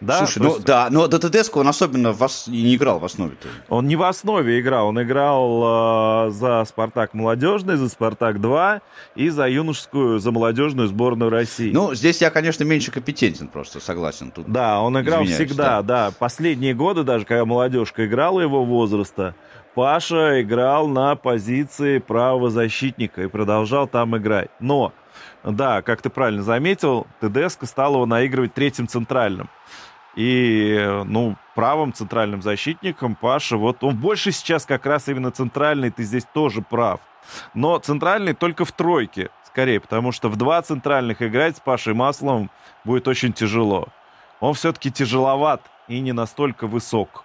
Да, 0.00 0.18
Слушай, 0.18 0.42
ну 0.42 0.54
есть... 0.54 0.64
да, 0.64 0.88
но 0.90 1.06
до 1.06 1.18
Тедеско 1.18 1.58
он 1.58 1.68
особенно 1.68 2.12
в 2.12 2.22
ос... 2.22 2.46
не 2.46 2.74
играл 2.74 2.98
в 2.98 3.04
основе. 3.04 3.32
-то. 3.32 3.48
Он 3.68 3.86
не 3.86 3.96
в 3.96 4.02
основе 4.02 4.60
играл, 4.60 4.88
он 4.88 5.02
играл 5.02 6.28
э, 6.28 6.30
за 6.30 6.64
Спартак 6.66 7.14
молодежный, 7.14 7.76
за 7.76 7.88
Спартак 7.88 8.40
2 8.40 8.80
и 9.14 9.28
за 9.30 9.48
юношескую, 9.48 10.18
за 10.18 10.30
молодежную 10.30 10.88
сборную 10.88 11.30
России. 11.30 11.72
Ну, 11.72 11.94
здесь 11.94 12.20
я, 12.20 12.30
конечно, 12.30 12.64
меньше 12.64 12.90
компетентен 12.90 13.48
просто, 13.48 13.80
согласен. 13.80 14.30
Тут 14.30 14.50
да, 14.50 14.80
он 14.80 15.00
играл 15.00 15.24
всегда, 15.24 15.82
да. 15.82 16.08
да. 16.08 16.12
Последние 16.18 16.74
годы, 16.74 17.02
даже 17.04 17.24
когда 17.24 17.44
молодежка 17.44 18.04
играла 18.04 18.40
его 18.40 18.64
возраста, 18.64 19.34
Паша 19.74 20.40
играл 20.40 20.86
на 20.86 21.16
позиции 21.16 21.98
правого 21.98 22.48
защитника 22.50 23.22
и 23.22 23.26
продолжал 23.26 23.88
там 23.88 24.16
играть. 24.16 24.50
Но, 24.60 24.92
да, 25.44 25.82
как 25.82 26.00
ты 26.02 26.10
правильно 26.10 26.42
заметил, 26.42 27.06
ТДСК 27.20 27.66
стал 27.66 27.94
его 27.94 28.06
наигрывать 28.06 28.54
третьим 28.54 28.88
центральным. 28.88 29.48
И, 30.16 31.02
ну, 31.04 31.36
правым 31.54 31.92
центральным 31.92 32.40
защитником 32.40 33.14
Паша, 33.14 33.56
вот 33.56 33.82
он 33.82 33.96
больше 33.96 34.32
сейчас 34.32 34.64
как 34.64 34.86
раз 34.86 35.08
именно 35.08 35.30
центральный, 35.30 35.90
ты 35.90 36.04
здесь 36.04 36.24
тоже 36.32 36.62
прав. 36.62 37.00
Но 37.52 37.78
центральный 37.78 38.34
только 38.34 38.64
в 38.64 38.72
тройке, 38.72 39.30
скорее, 39.46 39.80
потому 39.80 40.12
что 40.12 40.28
в 40.28 40.36
два 40.36 40.62
центральных 40.62 41.20
играть 41.20 41.56
с 41.56 41.60
Пашей 41.60 41.94
Масловым 41.94 42.50
будет 42.84 43.08
очень 43.08 43.32
тяжело. 43.32 43.88
Он 44.40 44.54
все-таки 44.54 44.90
тяжеловат 44.90 45.62
и 45.88 46.00
не 46.00 46.12
настолько 46.12 46.66
высок, 46.66 47.24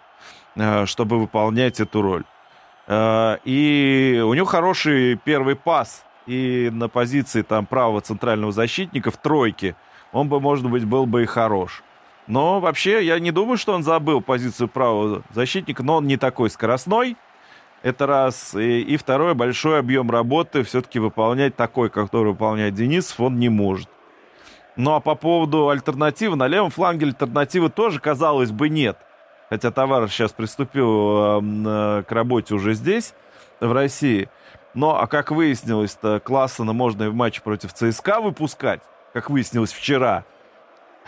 э, 0.56 0.86
чтобы 0.86 1.20
выполнять 1.20 1.80
эту 1.80 2.02
роль. 2.02 2.24
Э, 2.88 3.38
и 3.44 4.22
у 4.26 4.34
него 4.34 4.46
хороший 4.46 5.16
первый 5.16 5.56
пас. 5.56 6.06
И 6.30 6.70
на 6.72 6.90
позиции 6.90 7.42
там 7.42 7.66
правого 7.66 8.02
центрального 8.02 8.52
защитника 8.52 9.10
в 9.10 9.18
тройке 9.18 9.76
он 10.12 10.30
бы, 10.30 10.40
может 10.40 10.70
быть, 10.70 10.86
был 10.86 11.08
бы 11.08 11.24
и 11.24 11.26
хорош. 11.26 11.82
Но 12.28 12.60
вообще 12.60 13.04
я 13.04 13.18
не 13.18 13.32
думаю, 13.32 13.58
что 13.58 13.74
он 13.74 13.82
забыл 13.82 14.22
позицию 14.22 14.68
правого 14.68 15.24
защитника, 15.32 15.82
но 15.82 15.96
он 15.96 16.06
не 16.06 16.18
такой 16.18 16.52
скоростной. 16.52 17.18
Это 17.82 18.06
раз. 18.06 18.54
И, 18.54 18.82
и 18.82 18.96
второй, 18.98 19.34
большой 19.34 19.80
объем 19.80 20.12
работы 20.12 20.62
все-таки 20.62 21.00
выполнять 21.00 21.56
такой, 21.56 21.90
который 21.90 22.34
выполняет 22.34 22.76
Денисов, 22.76 23.20
он 23.20 23.40
не 23.40 23.50
может. 23.50 23.90
Ну 24.76 24.94
а 24.94 25.00
по 25.00 25.16
поводу 25.16 25.70
альтернативы, 25.70 26.36
на 26.36 26.46
левом 26.46 26.70
фланге 26.70 27.08
альтернативы 27.08 27.70
тоже, 27.70 28.00
казалось 28.00 28.52
бы, 28.52 28.70
нет. 28.70 29.00
Хотя 29.50 29.72
товарищ 29.72 30.12
сейчас 30.12 30.32
приступил 30.32 31.42
э, 31.42 32.04
к 32.04 32.12
работе 32.12 32.54
уже 32.54 32.76
здесь, 32.76 33.16
в 33.60 33.72
России. 33.72 34.30
Но, 34.74 35.00
а 35.00 35.08
как 35.08 35.32
выяснилось-то, 35.32 36.20
Классена 36.20 36.74
можно 36.74 37.04
и 37.04 37.08
в 37.08 37.16
матче 37.16 37.42
против 37.42 37.74
ЦСКА 37.74 38.22
выпускать, 38.22 38.82
как 39.14 39.30
выяснилось 39.30 39.72
вчера. 39.72 40.26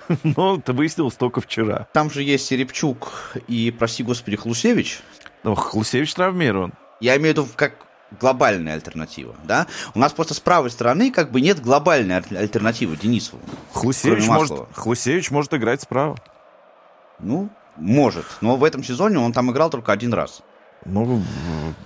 Ну, 0.23 0.57
это 0.57 0.73
выяснилось 0.73 1.15
только 1.15 1.41
вчера. 1.41 1.87
Там 1.93 2.09
же 2.09 2.23
есть 2.23 2.45
Серебчук 2.45 3.37
и, 3.47 3.71
прости 3.71 4.03
господи, 4.03 4.35
Хлусевич. 4.35 4.99
Ну, 5.43 5.53
Хлусевич 5.53 6.13
травмирован. 6.15 6.73
Я 6.99 7.17
имею 7.17 7.35
в 7.35 7.37
виду 7.37 7.47
как 7.55 7.73
глобальная 8.19 8.73
альтернатива, 8.73 9.35
да? 9.43 9.67
У 9.93 9.99
нас 9.99 10.11
просто 10.11 10.33
с 10.33 10.39
правой 10.39 10.69
стороны 10.69 11.11
как 11.11 11.31
бы 11.31 11.39
нет 11.39 11.61
глобальной 11.61 12.17
альтернативы 12.17 12.97
Денисову. 12.97 13.41
Хлусевич 13.73 14.27
может, 14.27 14.67
Хлусевич 14.73 15.31
может 15.31 15.53
играть 15.53 15.81
справа. 15.81 16.17
Ну, 17.19 17.49
может. 17.77 18.25
Но 18.41 18.55
в 18.55 18.63
этом 18.63 18.83
сезоне 18.83 19.19
он 19.19 19.33
там 19.33 19.51
играл 19.51 19.69
только 19.69 19.91
один 19.91 20.13
раз. 20.13 20.41
Ну, 20.85 21.21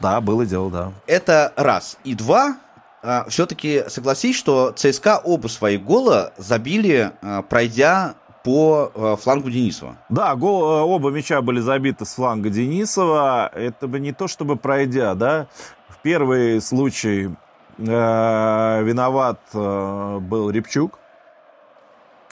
да, 0.02 0.22
было 0.22 0.46
дело, 0.46 0.72
да. 0.72 0.92
Это 1.08 1.54
раз. 1.56 1.98
И 2.04 2.16
два, 2.16 2.58
а, 3.04 3.26
все-таки 3.30 3.84
согласись, 3.88 4.36
что 4.36 4.72
ЦСКА 4.72 5.22
оба 5.24 5.48
свои 5.48 5.78
гола 5.78 6.34
забили, 6.38 7.12
а, 7.22 7.42
пройдя 7.44 8.16
по 8.44 8.92
а, 8.96 9.16
флангу 9.16 9.52
Денисова. 9.52 9.98
Да, 10.10 10.36
гол, 10.36 10.64
оба 10.64 11.10
мяча 11.10 11.42
были 11.42 11.60
забиты 11.60 12.06
с 12.06 12.16
фланга 12.16 12.50
Денисова. 12.50 13.52
Это 13.54 13.88
бы 13.88 14.00
не 14.00 14.12
то, 14.12 14.28
чтобы 14.28 14.56
пройдя, 14.56 15.14
да. 15.14 15.48
В 15.90 15.98
первый 16.02 16.62
случай 16.62 17.32
э, 17.78 18.84
виноват 18.84 19.40
э, 19.54 20.20
был 20.20 20.50
Репчук, 20.50 21.00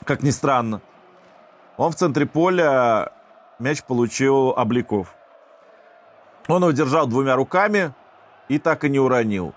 как 0.05 0.23
ни 0.23 0.29
странно. 0.29 0.81
Он 1.77 1.91
в 1.91 1.95
центре 1.95 2.25
поля 2.25 3.11
мяч 3.59 3.83
получил 3.83 4.49
Обликов. 4.49 5.15
Он 6.47 6.61
его 6.61 6.71
держал 6.71 7.07
двумя 7.07 7.35
руками 7.35 7.93
и 8.49 8.59
так 8.59 8.83
и 8.83 8.89
не 8.89 8.99
уронил. 8.99 9.53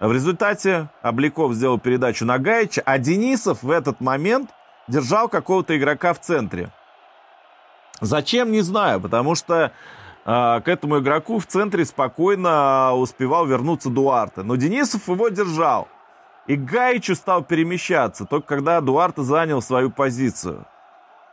В 0.00 0.12
результате 0.12 0.88
Обликов 1.02 1.54
сделал 1.54 1.78
передачу 1.78 2.26
на 2.26 2.38
Гаича, 2.38 2.82
а 2.84 2.98
Денисов 2.98 3.62
в 3.62 3.70
этот 3.70 4.00
момент 4.00 4.50
держал 4.88 5.28
какого-то 5.28 5.76
игрока 5.76 6.12
в 6.12 6.20
центре. 6.20 6.70
Зачем, 8.00 8.52
не 8.52 8.60
знаю, 8.60 9.00
потому 9.00 9.34
что 9.34 9.72
э, 10.26 10.60
к 10.60 10.62
этому 10.66 10.98
игроку 10.98 11.38
в 11.38 11.46
центре 11.46 11.84
спокойно 11.86 12.94
успевал 12.94 13.46
вернуться 13.46 13.88
Дуарте. 13.88 14.42
Но 14.42 14.56
Денисов 14.56 15.08
его 15.08 15.28
держал. 15.30 15.88
И 16.46 16.56
Гаичу 16.56 17.14
стал 17.14 17.42
перемещаться, 17.42 18.26
только 18.26 18.46
когда 18.46 18.80
Дуарте 18.82 19.22
занял 19.22 19.62
свою 19.62 19.90
позицию. 19.90 20.66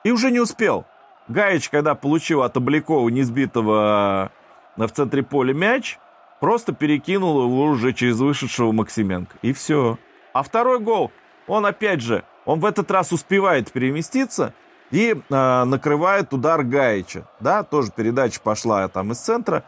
И 0.05 0.11
уже 0.11 0.31
не 0.31 0.39
успел. 0.39 0.85
Гаич, 1.27 1.69
когда 1.69 1.95
получил 1.95 2.43
от 2.43 2.57
Обликова 2.57 3.07
несбитого 3.09 4.31
в 4.75 4.91
центре 4.91 5.23
поля 5.23 5.53
мяч, 5.53 5.99
Просто 6.43 6.73
перекинул 6.73 7.41
его 7.45 7.67
уже 7.67 7.93
через 7.93 8.19
вышедшего 8.19 8.73
Максименко. 8.73 9.37
И 9.41 9.53
все. 9.53 9.97
А 10.33 10.43
второй 10.43 10.79
гол, 10.79 11.09
он 11.47 11.65
опять 11.65 12.01
же, 12.01 12.25
он 12.43 12.59
в 12.59 12.65
этот 12.65 12.91
раз 12.91 13.13
успевает 13.13 13.71
переместиться 13.71 14.53
и 14.91 15.15
э, 15.15 15.63
накрывает 15.63 16.33
удар 16.33 16.65
Гаича. 16.65 17.29
Да, 17.39 17.63
тоже 17.63 17.93
передача 17.95 18.41
пошла 18.41 18.89
там 18.89 19.13
из 19.13 19.19
центра. 19.19 19.63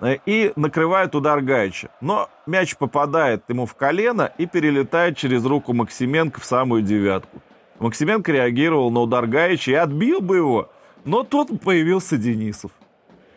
Э, 0.00 0.16
и 0.26 0.52
накрывает 0.54 1.14
удар 1.14 1.40
Гаича. 1.40 1.88
Но 2.02 2.28
мяч 2.44 2.76
попадает 2.76 3.44
ему 3.48 3.64
в 3.64 3.74
колено 3.74 4.30
и 4.36 4.44
перелетает 4.44 5.16
через 5.16 5.46
руку 5.46 5.72
Максименко 5.72 6.42
в 6.42 6.44
самую 6.44 6.82
девятку. 6.82 7.40
Максименко 7.78 8.32
реагировал 8.32 8.90
на 8.90 9.00
удар 9.00 9.26
Гаича 9.26 9.70
и 9.70 9.74
отбил 9.76 10.20
бы 10.20 10.36
его. 10.36 10.70
Но 11.06 11.22
тут 11.22 11.58
появился 11.62 12.18
Денисов. 12.18 12.72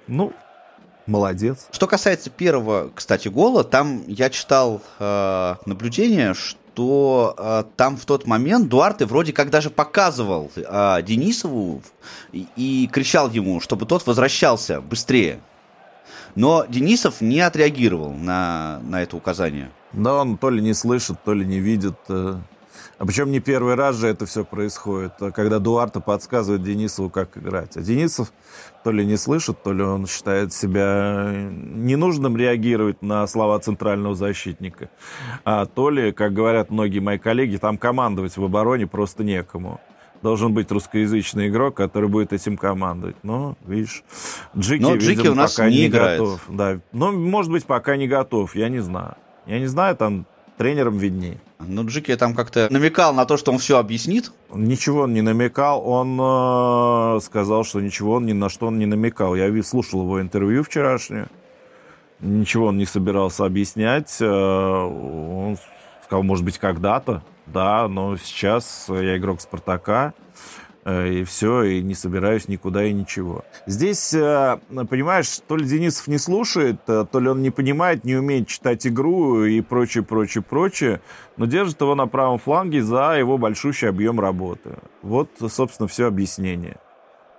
Ну, 0.07 0.33
Молодец. 1.11 1.67
Что 1.71 1.87
касается 1.87 2.29
первого, 2.29 2.89
кстати, 2.95 3.27
гола, 3.27 3.65
там 3.65 4.03
я 4.07 4.29
читал 4.29 4.81
э, 4.97 5.55
наблюдение, 5.65 6.33
что 6.33 7.35
э, 7.37 7.63
там 7.75 7.97
в 7.97 8.05
тот 8.05 8.25
момент 8.25 8.69
Дуарте 8.69 9.05
вроде 9.05 9.33
как 9.33 9.49
даже 9.49 9.69
показывал 9.69 10.49
э, 10.55 11.01
Денисову 11.03 11.81
и, 12.31 12.47
и 12.55 12.87
кричал 12.87 13.29
ему, 13.29 13.59
чтобы 13.59 13.85
тот 13.85 14.07
возвращался 14.07 14.79
быстрее. 14.79 15.41
Но 16.35 16.65
Денисов 16.69 17.19
не 17.19 17.41
отреагировал 17.41 18.13
на, 18.13 18.79
на 18.83 19.03
это 19.03 19.17
указание. 19.17 19.69
Да, 19.91 20.21
он 20.21 20.37
то 20.37 20.49
ли 20.49 20.61
не 20.61 20.73
слышит, 20.73 21.17
то 21.25 21.33
ли 21.33 21.45
не 21.45 21.59
видит. 21.59 21.97
Э, 22.07 22.37
а 23.01 23.05
причем 23.07 23.31
не 23.31 23.39
первый 23.39 23.73
раз 23.73 23.95
же 23.95 24.07
это 24.07 24.27
все 24.27 24.45
происходит, 24.45 25.13
а 25.21 25.31
когда 25.31 25.57
Дуарта 25.57 25.99
подсказывает 25.99 26.61
Денисову, 26.61 27.09
как 27.09 27.35
играть. 27.35 27.75
А 27.75 27.81
Денисов 27.81 28.31
то 28.83 28.91
ли 28.91 29.03
не 29.03 29.17
слышит, 29.17 29.63
то 29.63 29.73
ли 29.73 29.81
он 29.81 30.05
считает 30.05 30.53
себя 30.53 31.31
ненужным 31.33 32.37
реагировать 32.37 33.01
на 33.01 33.25
слова 33.25 33.57
центрального 33.57 34.13
защитника, 34.13 34.91
а 35.43 35.65
то 35.65 35.89
ли, 35.89 36.11
как 36.11 36.33
говорят 36.33 36.69
многие 36.69 36.99
мои 36.99 37.17
коллеги, 37.17 37.57
там 37.57 37.79
командовать 37.79 38.37
в 38.37 38.43
обороне 38.43 38.85
просто 38.85 39.23
некому 39.23 39.81
должен 40.21 40.53
быть 40.53 40.71
русскоязычный 40.71 41.47
игрок, 41.47 41.75
который 41.75 42.07
будет 42.07 42.33
этим 42.33 42.55
командовать. 42.55 43.15
Но, 43.23 43.57
видишь, 43.65 44.03
Джики, 44.55 44.83
Но 44.83 44.95
Джики 44.95 45.17
видимо, 45.17 45.31
у 45.31 45.35
нас 45.37 45.55
пока 45.55 45.69
не, 45.71 45.77
не 45.79 45.89
готов. 45.89 46.39
Да. 46.47 46.77
Но, 46.91 47.11
может 47.11 47.51
быть, 47.51 47.65
пока 47.65 47.97
не 47.97 48.07
готов, 48.07 48.55
я 48.55 48.69
не 48.69 48.77
знаю. 48.77 49.15
Я 49.47 49.57
не 49.57 49.65
знаю, 49.65 49.95
там 49.95 50.27
тренерам 50.57 50.99
виднее. 50.99 51.39
Ну, 51.67 51.85
Джики 51.85 52.15
там 52.15 52.33
как-то 52.33 52.67
намекал 52.69 53.13
на 53.13 53.25
то, 53.25 53.37
что 53.37 53.51
он 53.51 53.57
все 53.57 53.77
объяснит. 53.77 54.31
Ничего 54.53 55.01
он 55.01 55.13
не 55.13 55.21
намекал. 55.21 55.87
Он 55.87 56.19
э, 56.19 57.19
сказал, 57.21 57.63
что 57.63 57.81
ничего 57.81 58.13
он 58.13 58.25
ни 58.25 58.33
на 58.33 58.49
что 58.49 58.67
он 58.67 58.79
не 58.79 58.85
намекал. 58.85 59.35
Я 59.35 59.63
слушал 59.63 60.01
его 60.01 60.21
интервью 60.21 60.63
вчерашнее. 60.63 61.27
Ничего 62.19 62.67
он 62.67 62.77
не 62.77 62.85
собирался 62.85 63.45
объяснять. 63.45 64.17
Э, 64.21 64.25
он 64.25 65.57
сказал, 66.03 66.23
может 66.23 66.45
быть, 66.45 66.57
когда-то. 66.57 67.23
Да, 67.47 67.87
но 67.87 68.17
сейчас 68.17 68.85
я 68.89 69.17
игрок 69.17 69.41
«Спартака». 69.41 70.13
Э, 70.83 71.07
и 71.07 71.23
все, 71.23 71.63
и 71.63 71.81
не 71.81 71.93
собираюсь 71.93 72.47
никуда 72.47 72.83
и 72.83 72.93
ничего. 72.93 73.45
Здесь, 73.67 74.13
э, 74.13 74.59
понимаешь, 74.89 75.39
то 75.47 75.55
ли 75.55 75.65
Денисов 75.65 76.07
не 76.07 76.17
слушает, 76.17 76.81
э, 76.87 77.05
то 77.11 77.19
ли 77.19 77.29
он 77.29 77.41
не 77.41 77.51
понимает, 77.51 78.03
не 78.03 78.15
умеет 78.15 78.47
читать 78.47 78.87
игру 78.87 79.45
и 79.45 79.61
прочее, 79.61 80.03
прочее, 80.03 80.43
прочее, 80.43 81.01
но 81.37 81.45
держит 81.45 81.81
его 81.81 81.93
на 81.93 82.07
правом 82.07 82.39
фланге 82.39 82.81
за 82.81 83.15
его 83.17 83.37
большущий 83.37 83.89
объем 83.89 84.19
работы. 84.19 84.77
Вот, 85.03 85.29
собственно, 85.49 85.87
все 85.87 86.07
объяснение. 86.07 86.77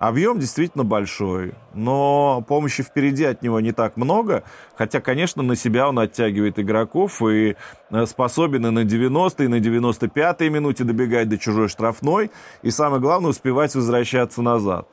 Объем 0.03 0.37
действительно 0.37 0.83
большой, 0.83 1.53
но 1.73 2.43
помощи 2.45 2.83
впереди 2.83 3.23
от 3.23 3.41
него 3.41 3.61
не 3.61 3.71
так 3.71 3.95
много, 3.95 4.43
хотя, 4.75 4.99
конечно, 4.99 5.43
на 5.43 5.55
себя 5.55 5.87
он 5.87 5.97
оттягивает 5.97 6.59
игроков 6.59 7.21
и 7.21 7.55
э, 7.89 8.05
способен 8.05 8.67
и 8.67 8.69
на 8.69 8.83
90 8.83 9.45
и 9.45 9.47
на 9.47 9.61
95-й 9.61 10.49
минуте 10.49 10.83
добегать 10.83 11.29
до 11.29 11.37
чужой 11.37 11.69
штрафной, 11.69 12.31
и 12.63 12.69
самое 12.69 13.01
главное, 13.01 13.29
успевать 13.29 13.73
возвращаться 13.75 14.41
назад. 14.41 14.89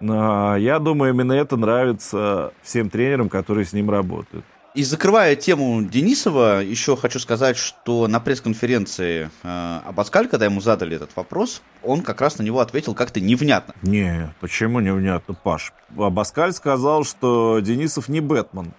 А, 0.00 0.56
я 0.56 0.78
думаю, 0.78 1.12
именно 1.12 1.34
это 1.34 1.58
нравится 1.58 2.54
всем 2.62 2.88
тренерам, 2.88 3.28
которые 3.28 3.66
с 3.66 3.74
ним 3.74 3.90
работают. 3.90 4.46
И 4.78 4.84
закрывая 4.84 5.34
тему 5.34 5.82
Денисова, 5.82 6.62
еще 6.62 6.96
хочу 6.96 7.18
сказать, 7.18 7.56
что 7.56 8.06
на 8.06 8.20
пресс-конференции 8.20 9.28
э, 9.42 9.80
Абаскаль, 9.84 10.28
когда 10.28 10.44
ему 10.44 10.60
задали 10.60 10.94
этот 10.94 11.10
вопрос, 11.16 11.62
он 11.82 12.02
как 12.02 12.20
раз 12.20 12.38
на 12.38 12.44
него 12.44 12.60
ответил 12.60 12.94
как-то 12.94 13.20
невнятно. 13.20 13.74
Не, 13.82 14.32
почему 14.38 14.78
невнятно, 14.78 15.34
Паш? 15.34 15.72
Абаскаль 15.96 16.52
сказал, 16.52 17.02
что 17.02 17.58
Денисов 17.58 18.08
не 18.08 18.20
Бэтмен. 18.20 18.72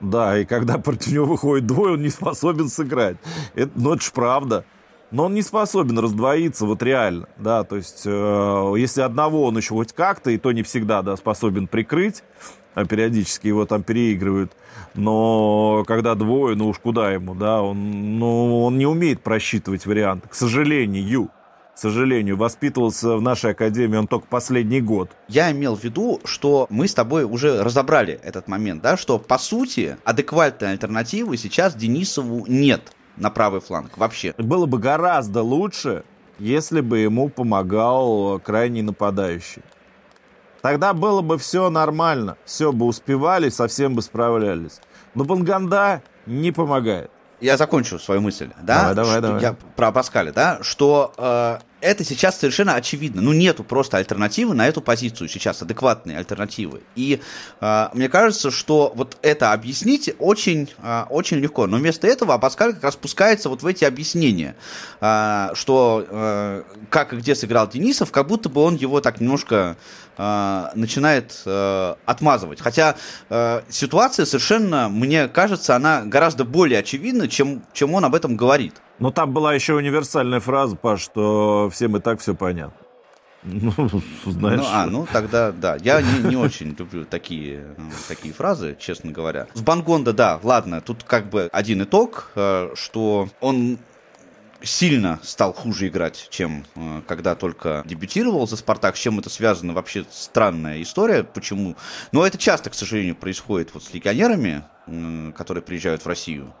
Да, 0.00 0.36
и 0.36 0.44
когда 0.44 0.78
против 0.78 1.12
него 1.12 1.26
выходит 1.26 1.64
двое, 1.64 1.92
он 1.94 2.02
не 2.02 2.10
способен 2.10 2.68
сыграть. 2.68 3.16
Это, 3.54 3.70
ну, 3.76 3.94
это 3.94 4.02
ж 4.02 4.10
правда. 4.10 4.64
Но 5.12 5.26
он 5.26 5.34
не 5.34 5.42
способен 5.42 5.96
раздвоиться, 6.00 6.66
вот 6.66 6.82
реально, 6.82 7.28
да, 7.36 7.64
то 7.64 7.76
есть, 7.76 8.02
э, 8.04 8.74
если 8.78 9.00
одного 9.00 9.44
он 9.44 9.56
еще 9.56 9.74
хоть 9.74 9.92
как-то, 9.92 10.30
и 10.30 10.38
то 10.38 10.52
не 10.52 10.62
всегда, 10.62 11.02
да, 11.02 11.16
способен 11.16 11.66
прикрыть, 11.66 12.22
периодически 12.74 13.48
его 13.48 13.66
там 13.66 13.82
переигрывают, 13.82 14.52
но 14.94 15.84
когда 15.86 16.14
двое, 16.14 16.56
ну 16.56 16.68
уж 16.68 16.78
куда 16.78 17.12
ему, 17.12 17.34
да, 17.34 17.62
он, 17.62 18.18
ну, 18.18 18.64
он 18.64 18.78
не 18.78 18.86
умеет 18.86 19.22
просчитывать 19.22 19.86
варианты, 19.86 20.28
к 20.28 20.34
сожалению. 20.34 21.30
К 21.74 21.78
сожалению, 21.80 22.36
воспитывался 22.36 23.16
в 23.16 23.22
нашей 23.22 23.52
академии 23.52 23.96
он 23.96 24.06
только 24.06 24.26
последний 24.26 24.82
год. 24.82 25.10
Я 25.28 25.50
имел 25.50 25.76
в 25.76 25.82
виду, 25.82 26.20
что 26.24 26.66
мы 26.68 26.86
с 26.86 26.92
тобой 26.92 27.24
уже 27.24 27.62
разобрали 27.62 28.20
этот 28.22 28.48
момент, 28.48 28.82
да, 28.82 28.98
что 28.98 29.18
по 29.18 29.38
сути 29.38 29.96
адекватной 30.04 30.72
альтернативы 30.72 31.38
сейчас 31.38 31.74
Денисову 31.74 32.44
нет 32.46 32.92
на 33.16 33.30
правый 33.30 33.62
фланг 33.62 33.96
вообще. 33.96 34.34
Было 34.36 34.66
бы 34.66 34.78
гораздо 34.78 35.42
лучше, 35.42 36.04
если 36.38 36.82
бы 36.82 36.98
ему 36.98 37.30
помогал 37.30 38.38
крайний 38.40 38.82
нападающий. 38.82 39.62
Тогда 40.62 40.92
было 40.92 41.22
бы 41.22 41.38
все 41.38 41.70
нормально, 41.70 42.36
все 42.44 42.72
бы 42.72 42.86
успевали, 42.86 43.48
совсем 43.48 43.94
бы 43.94 44.02
справлялись. 44.02 44.80
Но 45.14 45.24
Банганда 45.24 46.02
не 46.26 46.52
помогает. 46.52 47.10
Я 47.40 47.56
закончу 47.56 47.98
свою 47.98 48.20
мысль, 48.20 48.50
да? 48.62 48.92
Давай, 48.92 48.94
давай, 48.94 49.20
давай. 49.20 49.42
Я 49.42 49.56
про 49.76 49.92
Паскаля, 49.92 50.32
да, 50.32 50.58
что 50.60 51.12
э, 51.16 51.58
это 51.80 52.04
сейчас 52.04 52.38
совершенно 52.38 52.74
очевидно. 52.74 53.22
Ну, 53.22 53.32
нету 53.32 53.64
просто 53.64 53.96
альтернативы 53.96 54.54
на 54.54 54.68
эту 54.68 54.80
позицию 54.80 55.28
сейчас, 55.28 55.62
адекватной 55.62 56.16
альтернативы. 56.16 56.82
И 56.94 57.20
э, 57.60 57.88
мне 57.94 58.08
кажется, 58.08 58.50
что 58.50 58.92
вот 58.94 59.16
это 59.22 59.52
объяснить 59.52 60.14
очень, 60.18 60.70
э, 60.82 61.04
очень 61.08 61.38
легко. 61.38 61.66
Но 61.66 61.78
вместо 61.78 62.06
этого 62.06 62.36
Паскаль 62.38 62.74
как 62.74 62.84
раз 62.84 62.94
спускается 62.94 63.48
вот 63.48 63.62
в 63.62 63.66
эти 63.66 63.84
объяснения, 63.84 64.56
э, 65.00 65.50
что 65.54 66.06
э, 66.08 66.62
как 66.90 67.12
и 67.12 67.16
где 67.16 67.34
сыграл 67.34 67.68
Денисов, 67.68 68.10
как 68.12 68.26
будто 68.26 68.48
бы 68.48 68.62
он 68.62 68.76
его 68.76 69.00
так 69.00 69.20
немножко 69.20 69.76
э, 70.18 70.66
начинает 70.74 71.42
э, 71.46 71.94
отмазывать. 72.04 72.60
Хотя 72.60 72.96
э, 73.28 73.62
ситуация 73.68 74.26
совершенно, 74.26 74.88
мне 74.88 75.28
кажется, 75.28 75.76
она 75.76 76.02
гораздо 76.02 76.44
более 76.44 76.80
очевидна, 76.80 77.28
чем, 77.28 77.62
чем 77.72 77.94
он 77.94 78.04
об 78.04 78.14
этом 78.14 78.36
говорит. 78.36 78.74
Но 79.00 79.10
там 79.10 79.32
была 79.32 79.54
еще 79.54 79.74
универсальная 79.74 80.40
фраза, 80.40 80.76
Паш, 80.76 81.00
что 81.00 81.70
всем 81.72 81.96
и 81.96 82.00
так 82.00 82.20
все 82.20 82.34
понятно. 82.34 82.76
Ну, 83.42 83.72
знаешь. 84.26 84.60
Ну, 84.60 84.66
а, 84.68 84.86
ну 84.86 85.06
тогда 85.10 85.52
да. 85.52 85.76
Я 85.80 86.02
не, 86.02 86.30
не 86.30 86.36
очень 86.36 86.76
люблю 86.78 87.06
такие, 87.06 87.74
ну, 87.78 87.90
такие 88.08 88.34
фразы, 88.34 88.76
честно 88.78 89.10
говоря. 89.10 89.46
С 89.54 89.62
Бангонда, 89.62 90.12
да, 90.12 90.38
ладно, 90.42 90.82
тут 90.82 91.02
как 91.04 91.30
бы 91.30 91.48
один 91.50 91.82
итог, 91.82 92.30
э, 92.34 92.72
что 92.74 93.30
он 93.40 93.78
сильно 94.62 95.18
стал 95.22 95.54
хуже 95.54 95.88
играть, 95.88 96.28
чем 96.30 96.66
э, 96.74 97.00
когда 97.08 97.34
только 97.34 97.82
дебютировал 97.86 98.46
за 98.46 98.56
«Спартак». 98.56 98.96
С 98.96 99.00
чем 99.00 99.18
это 99.18 99.30
связано? 99.30 99.72
Вообще 99.72 100.04
странная 100.10 100.82
история. 100.82 101.24
Почему? 101.24 101.76
Но 102.12 102.26
это 102.26 102.36
часто, 102.36 102.68
к 102.68 102.74
сожалению, 102.74 103.16
происходит 103.16 103.70
вот 103.72 103.84
с 103.84 103.94
легионерами, 103.94 104.62
которые 105.34 105.62
приезжают 105.62 106.02
в 106.02 106.06
Россию. 106.06 106.52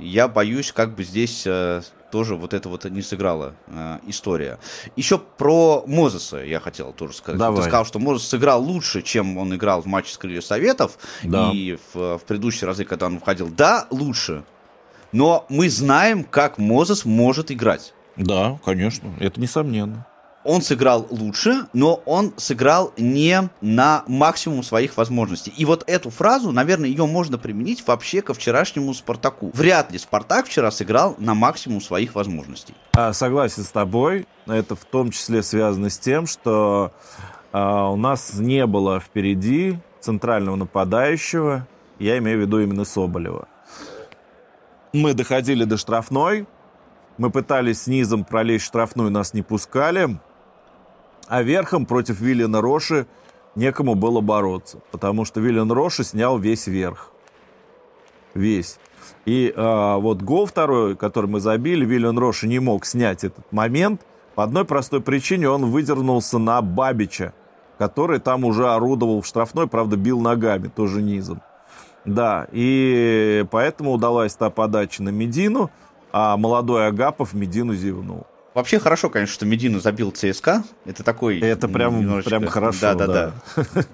Я 0.00 0.28
боюсь, 0.28 0.72
как 0.72 0.94
бы 0.94 1.04
здесь 1.04 1.44
э, 1.46 1.82
тоже 2.10 2.36
вот 2.36 2.54
это 2.54 2.68
вот 2.68 2.84
не 2.84 3.02
сыграла 3.02 3.54
э, 3.68 3.98
история. 4.06 4.58
Еще 4.96 5.18
про 5.18 5.84
Мозеса 5.86 6.38
я 6.38 6.60
хотел 6.60 6.92
тоже 6.92 7.14
сказать. 7.14 7.38
Давай. 7.38 7.62
Ты 7.62 7.68
сказал, 7.68 7.86
что 7.86 7.98
Мозес 7.98 8.26
сыграл 8.26 8.62
лучше, 8.62 9.02
чем 9.02 9.38
он 9.38 9.54
играл 9.54 9.82
в 9.82 9.86
матче 9.86 10.12
с 10.12 10.18
Крылья 10.18 10.40
Советов. 10.40 10.98
Да. 11.22 11.50
И 11.52 11.78
в, 11.92 12.18
в 12.18 12.22
предыдущие 12.26 12.66
разы, 12.66 12.84
когда 12.84 13.06
он 13.06 13.18
входил. 13.20 13.48
Да, 13.48 13.86
лучше. 13.90 14.44
Но 15.12 15.46
мы 15.48 15.68
знаем, 15.68 16.24
как 16.24 16.58
Мозес 16.58 17.04
может 17.04 17.50
играть. 17.50 17.94
Да, 18.16 18.58
конечно, 18.64 19.14
это 19.18 19.40
несомненно. 19.40 20.06
Он 20.42 20.62
сыграл 20.62 21.06
лучше, 21.10 21.66
но 21.74 22.02
он 22.06 22.32
сыграл 22.38 22.94
не 22.96 23.50
на 23.60 24.04
максимум 24.06 24.62
своих 24.62 24.96
возможностей. 24.96 25.52
И 25.54 25.66
вот 25.66 25.84
эту 25.86 26.08
фразу, 26.08 26.50
наверное, 26.50 26.88
ее 26.88 27.06
можно 27.06 27.36
применить 27.36 27.86
вообще 27.86 28.22
ко 28.22 28.32
вчерашнему 28.32 28.94
Спартаку. 28.94 29.50
Вряд 29.52 29.92
ли 29.92 29.98
Спартак 29.98 30.46
вчера 30.46 30.70
сыграл 30.70 31.14
на 31.18 31.34
максимум 31.34 31.82
своих 31.82 32.14
возможностей. 32.14 32.74
А, 32.92 33.12
согласен 33.12 33.64
с 33.64 33.70
тобой. 33.70 34.26
Это 34.46 34.76
в 34.76 34.84
том 34.86 35.10
числе 35.10 35.42
связано 35.42 35.90
с 35.90 35.98
тем, 35.98 36.26
что 36.26 36.92
а, 37.52 37.90
у 37.90 37.96
нас 37.96 38.32
не 38.34 38.64
было 38.66 38.98
впереди 38.98 39.78
центрального 40.00 40.56
нападающего. 40.56 41.66
Я 41.98 42.16
имею 42.16 42.38
в 42.38 42.40
виду 42.40 42.60
именно 42.60 42.86
Соболева. 42.86 43.46
Мы 44.94 45.12
доходили 45.12 45.64
до 45.64 45.76
штрафной. 45.76 46.46
Мы 47.18 47.28
пытались 47.28 47.82
снизом 47.82 48.24
пролезть 48.24 48.64
штрафную, 48.64 49.10
нас 49.10 49.34
не 49.34 49.42
пускали. 49.42 50.18
А 51.30 51.42
верхом 51.42 51.86
против 51.86 52.20
Виллиана 52.20 52.60
Роши 52.60 53.06
некому 53.54 53.94
было 53.94 54.20
бороться. 54.20 54.80
Потому 54.90 55.24
что 55.24 55.40
Виллиан 55.40 55.70
Роши 55.70 56.02
снял 56.02 56.38
весь 56.38 56.66
верх. 56.66 57.12
Весь. 58.34 58.80
И 59.26 59.54
а, 59.56 59.98
вот 59.98 60.22
гол 60.22 60.46
второй, 60.46 60.96
который 60.96 61.30
мы 61.30 61.38
забили, 61.38 61.84
Виллиан 61.84 62.18
Роши 62.18 62.48
не 62.48 62.58
мог 62.58 62.84
снять 62.84 63.22
этот 63.22 63.52
момент. 63.52 64.00
По 64.34 64.42
одной 64.42 64.64
простой 64.64 65.00
причине 65.00 65.48
он 65.48 65.66
выдернулся 65.66 66.38
на 66.38 66.60
Бабича, 66.62 67.32
который 67.78 68.18
там 68.18 68.44
уже 68.44 68.68
орудовал 68.68 69.20
в 69.20 69.26
штрафной, 69.26 69.68
правда, 69.68 69.96
бил 69.96 70.20
ногами, 70.20 70.66
тоже 70.66 71.00
низом. 71.00 71.42
Да, 72.04 72.48
и 72.50 73.46
поэтому 73.52 73.92
удалась 73.92 74.34
та 74.34 74.50
подача 74.50 75.04
на 75.04 75.10
Медину, 75.10 75.70
а 76.10 76.36
молодой 76.36 76.88
Агапов 76.88 77.34
Медину 77.34 77.74
зевнул. 77.74 78.26
Вообще 78.60 78.78
хорошо, 78.78 79.08
конечно, 79.08 79.32
что 79.32 79.46
Медину 79.46 79.80
забил 79.80 80.10
ЦСКА. 80.10 80.64
Это 80.84 81.02
такой... 81.02 81.40
Это 81.40 81.66
прям, 81.66 81.98
немножечко- 81.98 82.28
прям 82.28 82.46
хорошо, 82.46 82.78
Да, 82.82 82.94
да, 82.94 83.06
да. 83.06 83.32
да. 83.56 83.84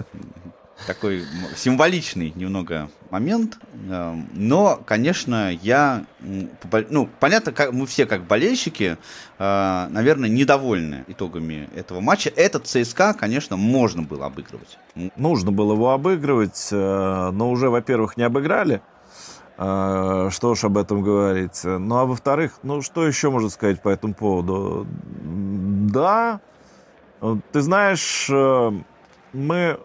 Такой 0.89 1.23
символичный 1.57 2.33
немного 2.35 2.91
момент. 3.11 3.59
Эм, 3.89 4.29
Но, 4.35 4.83
конечно, 4.85 5.53
я... 5.53 6.05
Ну, 6.19 7.09
понятно, 7.21 7.53
как 7.53 7.73
мы 7.73 7.87
все 7.87 8.07
как 8.07 8.25
болельщики, 8.27 8.99
э, 9.39 9.87
наверное, 9.89 10.29
недовольны 10.29 11.05
итогами 11.07 11.69
этого 11.77 12.01
матча. 12.01 12.29
Этот 12.35 12.67
ЦСКА, 12.67 13.15
конечно, 13.15 13.57
можно 13.57 14.03
было 14.03 14.27
обыгрывать. 14.27 14.79
Нужно 15.17 15.53
было 15.53 15.75
его 15.75 15.93
обыгрывать, 15.93 16.71
э, 16.73 17.31
но 17.33 17.53
уже, 17.53 17.71
во-первых, 17.71 18.17
не 18.17 18.25
обыграли. 18.25 18.83
Э, 19.59 20.29
Что 20.31 20.51
уж 20.51 20.65
об 20.65 20.77
этом 20.79 21.03
говорить. 21.03 21.63
Ну, 21.65 21.97
а 21.97 22.05
во-вторых, 22.05 22.59
ну, 22.63 22.83
что 22.83 23.07
еще 23.07 23.31
можно 23.31 23.49
сказать 23.49 23.81
по 23.81 23.89
этому 23.89 24.15
поводу? 24.15 24.87
Да, 24.93 26.41
э, 27.21 27.37
ты 27.53 27.61
знаешь, 27.61 28.29
э, 28.31 28.73
мы... 29.33 29.79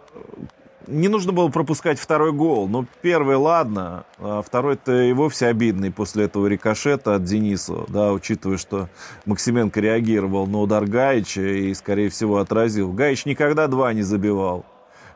Не 0.87 1.09
нужно 1.09 1.31
было 1.31 1.47
пропускать 1.49 1.99
второй 1.99 2.33
гол. 2.33 2.67
Ну, 2.67 2.85
первый, 3.01 3.35
ладно. 3.35 4.03
А 4.17 4.41
второй-то 4.41 5.03
и 5.03 5.13
вовсе 5.13 5.45
обидный 5.45 5.91
после 5.91 6.25
этого 6.25 6.47
рикошета 6.47 7.15
от 7.15 7.23
Денисова. 7.23 7.85
Да, 7.87 8.11
учитывая, 8.11 8.57
что 8.57 8.89
Максименко 9.25 9.79
реагировал 9.79 10.47
на 10.47 10.59
удар 10.59 10.85
Гаича 10.85 11.41
и, 11.41 11.73
скорее 11.75 12.09
всего, 12.09 12.39
отразил. 12.39 12.91
Гаич 12.91 13.25
никогда 13.25 13.67
два 13.67 13.93
не 13.93 14.01
забивал 14.01 14.65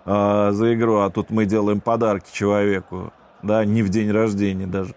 а, 0.06 0.52
за 0.52 0.76
игру, 0.76 1.00
а 1.00 1.10
тут 1.10 1.32
мы 1.32 1.46
делаем 1.46 1.82
подарки 1.82 2.32
человеку, 2.32 3.12
да, 3.45 3.63
не 3.63 3.84
в 3.84 3.89
день 3.89 4.12
рождения 4.12 4.67
даже. 4.67 4.95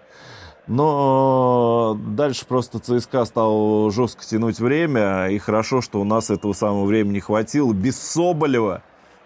Но 0.66 1.98
дальше 1.98 2.44
просто 2.46 2.78
ЦСКА 2.78 3.24
стал 3.24 3.90
жестко 3.90 4.24
тянуть 4.24 4.60
время, 4.60 5.28
и 5.28 5.38
хорошо, 5.38 5.80
что 5.80 6.00
у 6.00 6.04
нас 6.04 6.28
этого 6.28 6.52
самого 6.52 6.84
времени 6.84 7.20
хватило. 7.20 7.72
Без 7.72 7.98
Соболева, 7.98 8.82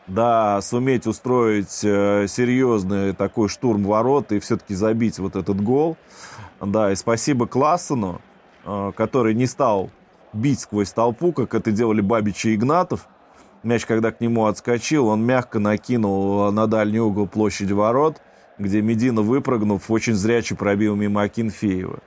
да, 0.06 0.60
суметь 0.62 1.08
устроить 1.08 1.80
э, 1.82 2.26
серьезный 2.28 3.12
такой 3.12 3.48
штурм 3.48 3.84
ворот 3.84 4.30
и 4.30 4.38
все-таки 4.38 4.74
забить 4.74 5.18
вот 5.18 5.34
этот 5.34 5.60
гол. 5.60 5.96
Да, 6.60 6.92
и 6.92 6.94
спасибо 6.94 7.48
Классену, 7.48 8.20
э, 8.64 8.92
который 8.96 9.34
не 9.34 9.46
стал 9.46 9.90
бить 10.32 10.60
сквозь 10.60 10.92
толпу, 10.92 11.32
как 11.32 11.54
это 11.54 11.72
делали 11.72 12.00
Бабич 12.00 12.44
и 12.44 12.54
Игнатов. 12.54 13.08
Мяч, 13.64 13.84
когда 13.84 14.12
к 14.12 14.20
нему 14.20 14.46
отскочил, 14.46 15.08
он 15.08 15.24
мягко 15.24 15.58
накинул 15.58 16.52
на 16.52 16.68
дальний 16.68 17.00
угол 17.00 17.26
площади 17.26 17.72
ворот, 17.72 18.20
где 18.62 18.80
Медина, 18.80 19.22
выпрыгнув, 19.22 19.90
очень 19.90 20.14
зряче 20.14 20.54
пробил 20.54 20.96
мимо 20.96 21.22
Акинфеева. 21.22 21.98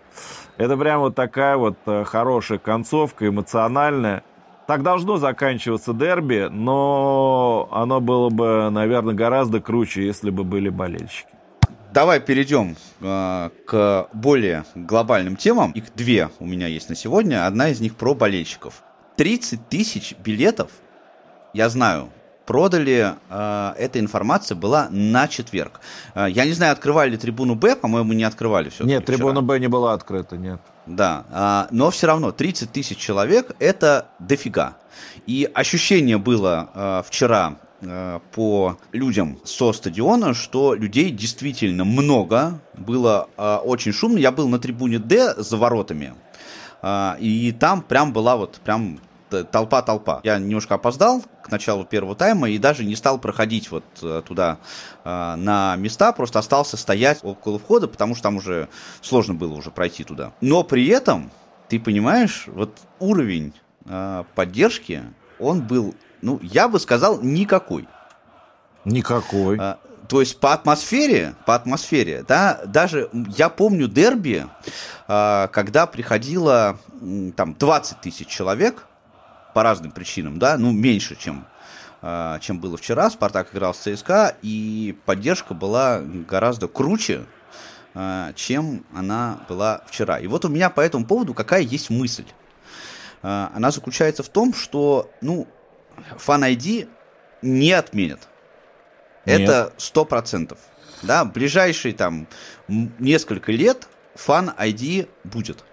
Это 0.58 0.78
прям 0.78 1.02
вот 1.02 1.15
такая 1.15 1.58
вот 1.58 1.78
э, 1.86 2.04
хорошая 2.06 2.58
концовка, 2.58 3.28
эмоциональная. 3.28 4.24
Так 4.68 4.82
должно 4.82 5.18
заканчиваться 5.18 5.94
дерби, 5.94 6.48
но 6.50 7.70
оно 7.72 8.02
было 8.02 8.30
бы, 8.30 8.70
наверное, 8.72 9.13
гораздо 9.13 9.62
круче, 9.62 10.06
если 10.06 10.32
бы 10.32 10.44
были 10.44 10.70
болельщики. 10.70 11.28
Давай 11.94 12.20
перейдем 12.20 12.76
э, 13.02 13.50
к 13.65 14.10
более 14.12 14.65
глобальным 14.76 15.36
темам. 15.36 15.72
Их 15.72 15.94
две 15.96 16.30
у 16.39 16.46
меня 16.46 16.68
есть 16.68 16.89
на 16.89 16.96
сегодня. 16.96 17.46
Одна 17.46 17.70
из 17.70 17.80
них 17.80 17.96
про 17.96 18.15
болельщиков. 18.15 18.84
30 19.18 19.70
тысяч 19.70 20.13
билетов, 20.24 20.72
я 21.54 21.70
знаю, 21.70 22.10
продали. 22.45 23.15
Э, 23.29 23.73
эта 23.77 23.99
информация 23.99 24.55
была 24.55 24.88
на 24.89 25.27
четверг. 25.27 25.79
Э, 26.13 26.27
я 26.29 26.45
не 26.45 26.53
знаю, 26.53 26.73
открывали 26.73 27.12
ли 27.12 27.17
трибуну 27.17 27.55
Б, 27.55 27.75
по-моему, 27.75 28.13
не 28.13 28.23
открывали 28.23 28.69
все. 28.69 28.84
Нет, 28.84 29.05
трибуна 29.05 29.41
Б 29.41 29.60
не 29.60 29.67
была 29.67 29.93
открыта, 29.93 30.38
нет. 30.38 30.60
Да, 30.86 31.25
а, 31.31 31.67
но 31.71 31.89
все 31.89 32.08
равно 32.08 32.31
30 32.31 32.71
тысяч 32.71 32.97
человек 32.97 33.55
это 33.60 34.10
дофига. 34.19 34.77
И 35.25 35.49
ощущение 35.51 36.19
было 36.19 37.03
вчера 37.08 37.55
по 38.34 38.77
людям 38.91 39.39
со 39.43 39.73
стадиона, 39.73 40.34
что 40.34 40.75
людей 40.75 41.10
действительно 41.10 41.86
много, 41.86 42.60
было 42.75 43.27
очень 43.65 43.91
шумно. 43.93 44.19
Я 44.19 44.31
был 44.31 44.47
на 44.47 44.60
трибуне 44.60 44.99
Д 44.99 45.34
за 45.38 45.58
воротами, 45.58 46.13
и 47.19 47.55
там 47.60 47.81
прям 47.81 48.13
была 48.13 48.38
вот 48.38 48.62
прям 48.63 48.99
толпа-толпа. 49.43 50.21
Я 50.24 50.39
немножко 50.39 50.76
опоздал 50.76 51.24
к 51.43 51.52
началу 51.52 51.86
первого 51.86 52.15
тайма 52.15 52.50
и 52.50 52.58
даже 52.58 52.84
не 52.84 52.95
стал 52.95 53.19
проходить 53.19 53.69
вот 53.69 53.84
э, 54.02 54.24
туда 54.26 54.58
э, 55.04 55.36
на 55.36 55.76
места, 55.76 56.12
просто 56.12 56.39
остался 56.39 56.78
стоять 56.78 57.19
около 57.21 57.60
входа, 57.60 57.88
потому 57.88 58.15
что 58.15 58.24
там 58.24 58.38
уже 58.38 58.67
сложно 59.02 59.34
было 59.36 59.54
уже 59.54 59.69
пройти 59.71 60.04
туда. 60.04 60.32
Но 60.41 60.63
при 60.63 60.88
этом, 60.88 61.32
ты 61.69 61.80
понимаешь, 61.80 62.45
вот 62.48 62.80
уровень 63.00 63.54
э, 63.86 64.24
поддержки, 64.34 65.04
он 65.39 65.62
был, 65.62 65.93
ну, 66.21 66.39
я 66.41 66.67
бы 66.67 66.80
сказал, 66.80 67.21
никакой. 67.21 67.88
Никакой. 68.86 69.58
А, 69.60 69.78
То 70.08 70.21
есть 70.21 70.39
по 70.39 70.54
атмосфере, 70.54 71.36
по 71.45 71.56
атмосфере, 71.56 72.24
да, 72.28 72.62
даже 72.65 73.10
я 73.36 73.50
помню 73.50 73.88
дерби, 73.88 74.45
когда 75.08 75.88
приходило 75.91 76.80
там 77.36 77.54
20 77.54 78.02
тысяч 78.02 78.28
человек 78.28 78.88
по 79.56 79.63
разным 79.63 79.91
причинам, 79.91 80.38
да, 80.38 80.58
ну 80.58 80.74
меньше, 80.74 81.15
чем 81.15 81.48
а, 82.02 82.39
чем 82.39 82.60
было 82.60 82.76
вчера. 82.76 83.10
Спартак 83.10 83.54
играл 83.54 83.74
с 83.74 83.78
ЦСКА, 83.78 84.36
и 84.41 84.98
поддержка 85.06 85.54
была 85.54 86.02
гораздо 86.02 86.68
круче, 86.68 87.24
а, 87.94 88.34
чем 88.34 88.86
она 88.94 89.39
была 89.48 89.82
вчера. 89.88 90.20
И 90.20 90.28
вот 90.28 90.44
у 90.44 90.50
меня 90.50 90.70
по 90.70 90.82
этому 90.82 91.06
поводу 91.06 91.34
какая 91.34 91.62
есть 91.62 91.89
мысль. 91.89 92.26
А, 93.24 93.50
Она 93.56 93.72
заключается 93.72 94.24
в 94.24 94.30
том, 94.30 94.54
что, 94.54 95.10
ну, 95.22 95.48
Fan 96.18 96.41
ID 96.54 96.89
не 97.41 97.72
отменят. 97.72 98.28
Это 99.24 99.74
сто 99.78 100.04
процентов. 100.04 100.60
Да, 101.02 101.24
в 101.24 101.32
ближайшие 101.32 101.94
там 101.94 102.28
несколько 102.68 103.54
лет 103.54 103.88
фан 104.15 104.50
ID 104.50 105.08
будет. 105.24 105.63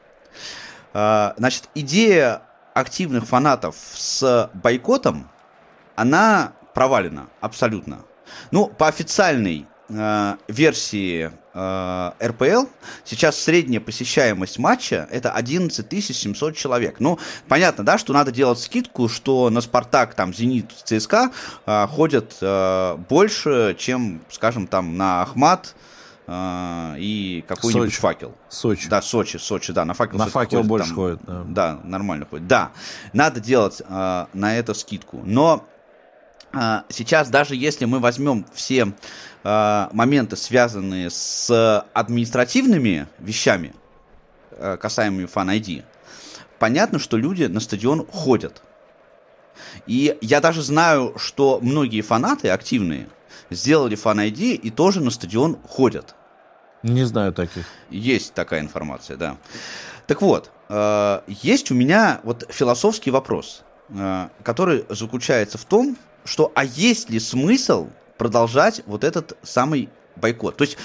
Значит, 0.92 1.68
идея 1.74 2.42
активных 2.74 3.26
фанатов 3.26 3.76
с 3.94 4.50
бойкотом, 4.54 5.28
она 5.96 6.52
провалена 6.74 7.28
абсолютно. 7.40 8.00
Ну, 8.50 8.66
по 8.66 8.88
официальной 8.88 9.66
э, 9.88 10.36
версии 10.48 11.30
э, 11.52 12.12
РПЛ 12.22 12.66
сейчас 13.04 13.38
средняя 13.38 13.80
посещаемость 13.80 14.58
матча 14.58 15.06
это 15.10 15.32
11 15.32 16.04
700 16.04 16.56
человек. 16.56 16.96
Ну, 16.98 17.18
понятно, 17.48 17.84
да, 17.84 17.98
что 17.98 18.12
надо 18.12 18.32
делать 18.32 18.58
скидку, 18.58 19.08
что 19.08 19.50
на 19.50 19.60
Спартак, 19.60 20.14
там, 20.14 20.32
Зенит, 20.32 20.70
ЦСКА 20.84 21.30
э, 21.66 21.86
ходят 21.88 22.36
э, 22.40 22.96
больше, 23.08 23.76
чем, 23.78 24.22
скажем, 24.30 24.66
там, 24.66 24.96
на 24.96 25.22
Ахмат, 25.22 25.74
э, 25.74 25.91
и 26.28 27.44
какой-нибудь 27.48 27.94
факел. 27.94 28.34
Сочи. 28.48 28.88
Да, 28.88 29.02
Сочи, 29.02 29.38
Сочи, 29.38 29.72
да, 29.72 29.84
на 29.84 29.94
факел. 29.94 30.18
На 30.18 30.26
факел 30.26 30.58
ходит 30.58 30.68
больше 30.68 30.86
там. 30.88 30.94
ходит, 30.96 31.20
да. 31.24 31.44
Да, 31.48 31.80
нормально 31.82 32.26
ходит. 32.30 32.46
Да, 32.46 32.70
надо 33.12 33.40
делать 33.40 33.82
э, 33.86 34.26
на 34.32 34.56
это 34.56 34.72
скидку. 34.74 35.20
Но 35.24 35.66
э, 36.52 36.82
сейчас, 36.90 37.28
даже 37.28 37.56
если 37.56 37.86
мы 37.86 37.98
возьмем 37.98 38.46
все 38.54 38.92
э, 39.42 39.88
моменты, 39.92 40.36
связанные 40.36 41.10
с 41.10 41.84
административными 41.92 43.08
вещами, 43.18 43.74
э, 44.52 44.76
касаемыми 44.80 45.26
Fan 45.26 45.58
ID, 45.60 45.84
понятно, 46.58 47.00
что 47.00 47.16
люди 47.16 47.44
на 47.44 47.58
стадион 47.58 48.06
ходят. 48.06 48.62
И 49.86 50.16
я 50.20 50.40
даже 50.40 50.62
знаю, 50.62 51.14
что 51.16 51.58
многие 51.60 52.00
фанаты 52.00 52.48
активные 52.50 53.08
сделали 53.54 53.94
ID 54.28 54.54
и 54.54 54.70
тоже 54.70 55.00
на 55.00 55.10
стадион 55.10 55.58
ходят. 55.68 56.14
Не 56.82 57.04
знаю 57.04 57.32
таких. 57.32 57.66
Есть 57.90 58.34
такая 58.34 58.60
информация, 58.60 59.16
да. 59.16 59.36
Так 60.06 60.20
вот, 60.20 60.50
э, 60.68 61.20
есть 61.28 61.70
у 61.70 61.74
меня 61.74 62.20
вот 62.24 62.44
философский 62.50 63.10
вопрос, 63.10 63.62
э, 63.90 64.28
который 64.42 64.84
заключается 64.88 65.58
в 65.58 65.64
том, 65.64 65.96
что 66.24 66.50
а 66.54 66.64
есть 66.64 67.10
ли 67.10 67.20
смысл 67.20 67.88
продолжать 68.18 68.82
вот 68.86 69.04
этот 69.04 69.36
самый 69.42 69.88
бойкот? 70.16 70.56
То 70.56 70.64
есть, 70.64 70.76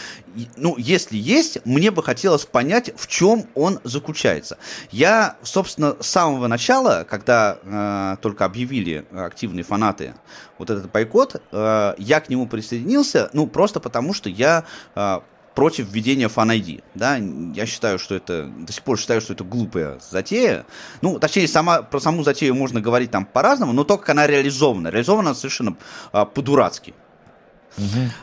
ну, 0.56 0.76
если 0.78 1.18
есть, 1.18 1.66
мне 1.66 1.92
бы 1.92 2.04
хотелось 2.04 2.46
понять, 2.46 2.92
в 2.96 3.08
чем 3.08 3.46
он 3.56 3.80
заключается. 3.84 4.58
Я, 4.92 5.38
собственно, 5.44 5.96
с 6.00 6.08
самого 6.08 6.48
начала, 6.48 7.06
когда 7.10 7.58
э, 7.62 8.18
только 8.22 8.46
объявили 8.46 9.06
активные 9.12 9.64
фанаты 9.64 10.16
вот 10.58 10.70
этот 10.70 10.92
бойкот, 10.92 11.42
э, 11.52 11.94
я 11.98 12.20
к 12.20 12.30
нему 12.30 12.48
присоединился, 12.48 13.30
ну, 13.34 13.48
просто 13.48 13.80
потому 13.80 14.14
что 14.14 14.30
я 14.30 14.64
э, 14.96 15.20
против 15.58 15.92
введения 15.92 16.28
Fan 16.28 16.56
ID. 16.56 16.84
Да? 16.94 17.16
Я 17.16 17.66
считаю, 17.66 17.98
что 17.98 18.14
это, 18.14 18.44
до 18.44 18.72
сих 18.72 18.84
пор 18.84 19.00
считаю, 19.00 19.22
что 19.22 19.34
это 19.34 19.44
глупая 19.44 19.98
затея. 20.08 20.68
Ну, 21.02 21.18
точнее, 21.18 21.48
сама, 21.48 21.82
про 21.82 22.00
саму 22.00 22.24
затею 22.24 22.54
можно 22.54 22.80
говорить 22.80 23.10
там 23.10 23.26
по-разному, 23.26 23.74
но 23.74 23.84
то, 23.84 23.98
как 23.98 24.10
она 24.10 24.28
реализована. 24.28 24.90
Реализована 24.90 25.34
совершенно 25.34 25.76
а, 26.12 26.26
по-дурацки. 26.26 26.94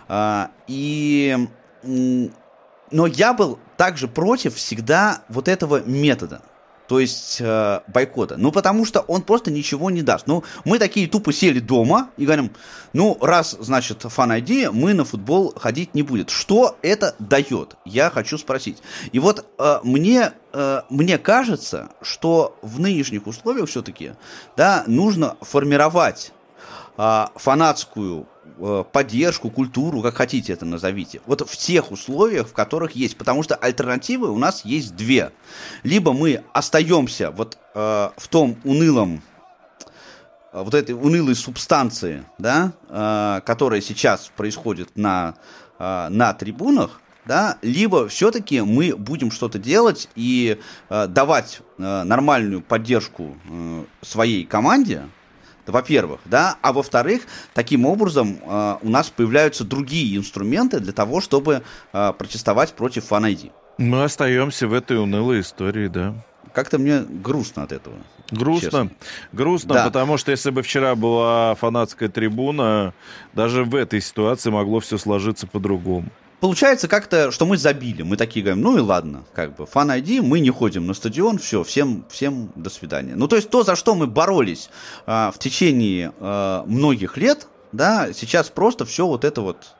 А, 0.09 0.51
и, 0.67 1.49
но 1.83 3.07
я 3.07 3.35
был 3.35 3.59
также 3.77 4.09
против 4.09 4.55
всегда 4.57 5.23
вот 5.29 5.49
этого 5.49 5.81
метода. 5.81 6.43
То 6.87 7.01
есть 7.01 7.39
э, 7.41 7.81
бойкота. 7.89 8.37
Ну, 8.37 8.53
потому 8.53 8.85
что 8.85 9.01
он 9.01 9.23
просто 9.23 9.51
ничего 9.51 9.91
не 9.91 10.03
даст. 10.03 10.27
Ну, 10.27 10.45
мы 10.67 10.79
такие 10.79 11.09
тупо 11.09 11.33
сели 11.33 11.59
дома 11.59 12.11
и 12.19 12.27
говорим, 12.27 12.51
ну, 12.93 13.17
раз, 13.23 13.57
значит, 13.59 14.05
ID, 14.05 14.71
мы 14.71 14.93
на 14.93 15.07
футбол 15.07 15.55
ходить 15.57 15.95
не 15.95 16.03
будет. 16.03 16.29
Что 16.29 16.77
это 16.83 17.15
дает? 17.19 17.77
Я 17.87 18.11
хочу 18.11 18.37
спросить. 18.37 18.83
И 19.13 19.19
вот 19.19 19.47
э, 19.59 19.79
мне, 19.83 20.33
э, 20.53 20.83
мне 20.91 21.17
кажется, 21.17 21.89
что 22.03 22.59
в 22.61 22.79
нынешних 22.79 23.27
условиях 23.27 23.71
все-таки, 23.71 24.13
да, 24.55 24.85
нужно 24.87 25.37
формировать 25.41 26.33
а, 26.97 27.33
фанатскую 27.35 28.23
э, 28.23 28.34
поддержку, 28.93 29.51
культуру, 29.51 30.03
как 30.03 30.15
хотите 30.15 30.53
это 30.53 30.65
назовите, 30.65 31.21
вот 31.27 31.49
в 31.49 31.57
тех 31.57 31.91
условиях, 31.91 32.49
в 32.49 32.53
которых 32.53 32.93
есть. 32.93 33.17
Потому 33.17 33.43
что 33.43 33.57
альтернативы 33.57 34.31
у 34.31 34.39
нас 34.39 34.65
есть 34.65 34.95
две. 34.97 35.33
Либо 35.83 36.13
мы 36.13 36.43
остаемся 36.53 37.31
вот 37.31 37.59
э, 37.75 38.11
в 38.17 38.29
том 38.29 38.57
унылом 38.65 39.23
э, 40.53 40.63
вот 40.63 40.75
этой 40.75 40.93
унылой 40.93 41.35
субстанции, 41.35 42.25
да, 42.39 42.73
э, 42.89 43.41
которая 43.45 43.81
сейчас 43.81 44.31
происходит 44.37 44.97
на, 44.97 45.35
э, 45.79 46.09
на 46.11 46.33
трибунах, 46.35 47.01
да, 47.27 47.59
либо 47.63 48.09
все-таки 48.09 48.61
мы 48.61 48.95
будем 48.97 49.31
что-то 49.31 49.59
делать 49.59 50.09
и 50.15 50.59
э, 50.91 51.07
давать 51.07 51.61
э, 51.79 52.03
нормальную 52.03 52.61
поддержку 52.61 53.37
э, 53.49 53.85
своей 54.03 54.45
команде, 54.45 55.09
во-первых, 55.73 56.21
да, 56.25 56.57
а 56.63 56.73
во-вторых, 56.73 57.23
таким 57.55 57.87
образом 57.87 58.39
э, 58.43 58.77
у 58.83 58.89
нас 58.89 59.11
появляются 59.11 59.65
другие 59.65 60.17
инструменты 60.17 60.81
для 60.81 60.93
того, 60.93 61.21
чтобы 61.21 61.63
э, 61.93 62.13
протестовать 62.19 62.73
против 62.73 63.11
Fan 63.11 63.23
ID. 63.33 63.51
Мы 63.79 64.05
остаемся 64.05 64.69
в 64.69 64.73
этой 64.73 65.03
унылой 65.03 65.41
истории, 65.41 65.89
да. 65.89 66.15
Как-то 66.53 66.79
мне 66.79 67.01
грустно 67.01 67.65
от 67.65 67.73
этого. 67.73 67.97
Грустно. 68.31 68.63
Честно. 68.71 68.91
Грустно, 69.33 69.75
Да. 69.75 69.85
потому 69.85 70.17
что 70.17 70.31
если 70.31 70.51
бы 70.51 70.63
вчера 70.63 70.95
была 70.95 71.55
фанатская 71.57 72.09
трибуна, 72.09 72.95
даже 73.35 73.65
в 73.65 73.75
этой 73.75 74.01
ситуации 74.01 74.51
могло 74.51 74.81
все 74.81 74.97
сложиться 74.99 75.47
по-другому. 75.47 76.09
Получается 76.45 76.89
как-то, 76.89 77.31
что 77.31 77.47
мы 77.47 77.57
забили. 77.57 78.03
Мы 78.03 78.19
такие 78.19 78.45
говорим, 78.45 78.63
ну 78.63 78.77
и 78.77 78.81
ладно, 78.83 79.25
как 79.33 79.57
бы, 79.57 79.65
фан 79.65 79.91
ID, 79.91 80.21
мы 80.21 80.41
не 80.41 80.51
ходим 80.51 80.87
на 80.87 80.93
стадион, 80.93 81.39
все, 81.39 81.65
всем, 81.65 82.05
всем 82.11 82.53
до 82.55 82.69
свидания. 82.69 83.15
Ну, 83.17 83.29
то 83.29 83.37
есть 83.37 83.49
то, 83.49 83.63
за 83.63 83.77
что 83.77 83.95
мы 83.95 84.07
боролись 84.07 84.69
а, 85.07 85.31
в 85.31 85.39
течение 85.39 86.13
а, 86.21 86.63
многих 86.67 87.17
лет, 87.17 87.49
да, 87.73 88.13
сейчас 88.13 88.51
просто 88.51 88.85
все 88.85 89.07
вот 89.07 89.25
это 89.25 89.41
вот 89.41 89.75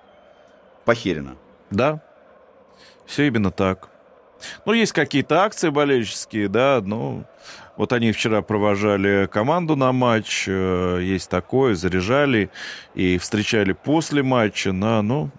похерено. 0.87 1.37
Да, 1.71 2.01
все 3.05 3.27
именно 3.27 3.51
так. 3.51 3.91
Ну, 4.65 4.73
есть 4.73 4.93
какие-то 4.93 5.43
акции 5.43 5.69
болельческие, 5.69 6.49
да, 6.49 6.81
ну, 6.83 7.25
вот 7.77 7.93
они 7.93 8.11
вчера 8.11 8.41
провожали 8.41 9.29
команду 9.31 9.77
на 9.77 9.93
матч, 9.93 10.47
э, 10.49 11.01
есть 11.03 11.29
такое, 11.29 11.75
заряжали 11.75 12.49
и 12.95 13.19
встречали 13.19 13.73
после 13.73 14.23
матча, 14.23 14.73
на, 14.73 15.03
ну, 15.03 15.31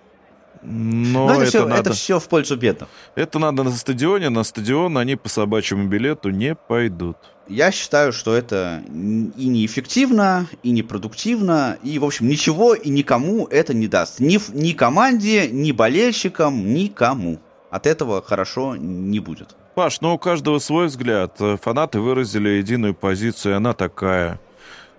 но, 0.65 1.27
Но 1.27 1.33
это, 1.33 1.41
это, 1.41 1.49
все, 1.49 1.65
надо, 1.65 1.81
это 1.81 1.93
все 1.93 2.19
в 2.19 2.27
пользу 2.27 2.57
бедных. 2.57 2.89
это 3.15 3.39
надо 3.39 3.63
на 3.63 3.71
стадионе, 3.71 4.29
на 4.29 4.43
стадион 4.43 4.97
они 4.97 5.15
по 5.15 5.29
собачьему 5.29 5.87
билету 5.87 6.29
не 6.29 6.55
пойдут. 6.55 7.17
Я 7.47 7.71
считаю, 7.71 8.11
что 8.11 8.33
это 8.33 8.83
и 8.87 9.47
неэффективно, 9.47 10.47
и 10.63 10.71
непродуктивно, 10.71 11.77
и, 11.83 11.99
в 11.99 12.05
общем, 12.05 12.27
ничего 12.27 12.73
и 12.73 12.89
никому 12.89 13.45
это 13.45 13.75
не 13.75 13.87
даст. 13.87 14.19
Ни, 14.19 14.39
ни 14.53 14.71
команде, 14.71 15.47
ни 15.51 15.71
болельщикам, 15.71 16.73
никому. 16.73 17.39
От 17.69 17.85
этого 17.85 18.23
хорошо 18.23 18.75
не 18.75 19.19
будет. 19.19 19.55
Паш, 19.75 20.01
ну 20.01 20.15
у 20.15 20.17
каждого 20.17 20.57
свой 20.59 20.87
взгляд. 20.87 21.37
Фанаты 21.61 21.99
выразили 21.99 22.49
единую 22.49 22.95
позицию, 22.95 23.53
и 23.53 23.57
она 23.57 23.73
такая. 23.73 24.39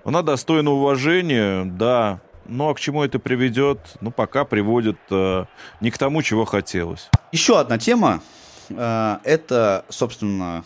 Она 0.05 0.23
достойна 0.23 0.71
уважения, 0.71 1.65
да. 1.65 2.21
Ну 2.49 2.69
а 2.69 2.75
к 2.75 2.81
чему 2.81 3.03
это 3.03 3.19
приведет? 3.19 3.79
Ну 4.01 4.11
пока 4.11 4.45
приводит 4.45 4.99
э, 5.11 5.45
не 5.81 5.91
к 5.91 5.99
тому, 5.99 6.23
чего 6.23 6.45
хотелось. 6.45 7.09
Еще 7.33 7.59
одна 7.59 7.79
тема. 7.79 8.21
э, 8.69 9.19
Это, 9.25 9.85
собственно, 9.89 10.65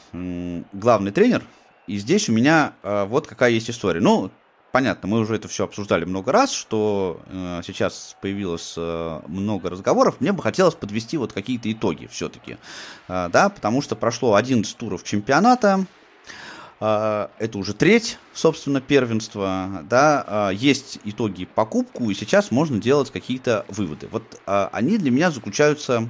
главный 0.73 1.11
тренер. 1.11 1.43
И 1.87 1.97
здесь 1.99 2.29
у 2.29 2.33
меня 2.33 2.73
э, 2.83 3.05
вот 3.07 3.27
какая 3.27 3.51
есть 3.51 3.71
история. 3.71 4.01
Ну, 4.01 4.31
понятно, 4.73 5.09
мы 5.09 5.21
уже 5.21 5.35
это 5.37 5.49
все 5.49 5.65
обсуждали 5.65 6.05
много 6.05 6.31
раз, 6.33 6.53
что 6.53 7.21
э, 7.27 7.63
сейчас 7.65 8.17
появилось 8.21 8.75
э, 8.77 9.21
много 9.27 9.71
разговоров. 9.71 10.17
Мне 10.21 10.33
бы 10.33 10.43
хотелось 10.43 10.75
подвести 10.75 11.17
вот 11.17 11.33
какие-то 11.33 11.71
итоги 11.73 12.07
все-таки. 12.11 12.59
Да, 13.09 13.49
потому 13.49 13.83
что 13.83 13.97
прошло 13.97 14.35
11 14.35 14.77
туров 14.77 15.03
чемпионата. 15.03 15.85
Э, 16.81 17.29
Это 17.39 17.59
уже 17.59 17.75
треть, 17.75 18.19
собственно, 18.33 18.81
первенства. 18.81 19.83
Да, 19.85 20.51
э, 20.51 20.55
есть 20.55 20.99
итоги 21.05 21.45
по 21.45 21.67
кубку, 21.67 22.11
и 22.11 22.15
сейчас 22.15 22.51
можно 22.51 22.79
делать 22.79 23.11
какие-то 23.11 23.65
выводы. 23.69 24.09
Вот 24.11 24.41
э, 24.47 24.69
они 24.73 24.99
для 24.99 25.11
меня 25.11 25.31
заключаются 25.31 26.09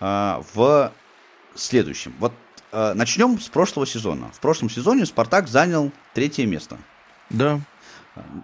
в 0.00 0.92
следующем. 1.54 2.12
Вот 2.18 2.32
начнем 2.72 3.40
с 3.40 3.48
прошлого 3.48 3.86
сезона. 3.86 4.30
В 4.34 4.40
прошлом 4.40 4.68
сезоне 4.68 5.06
Спартак 5.06 5.48
занял 5.48 5.92
третье 6.12 6.44
место. 6.44 6.76
Да. 7.30 7.60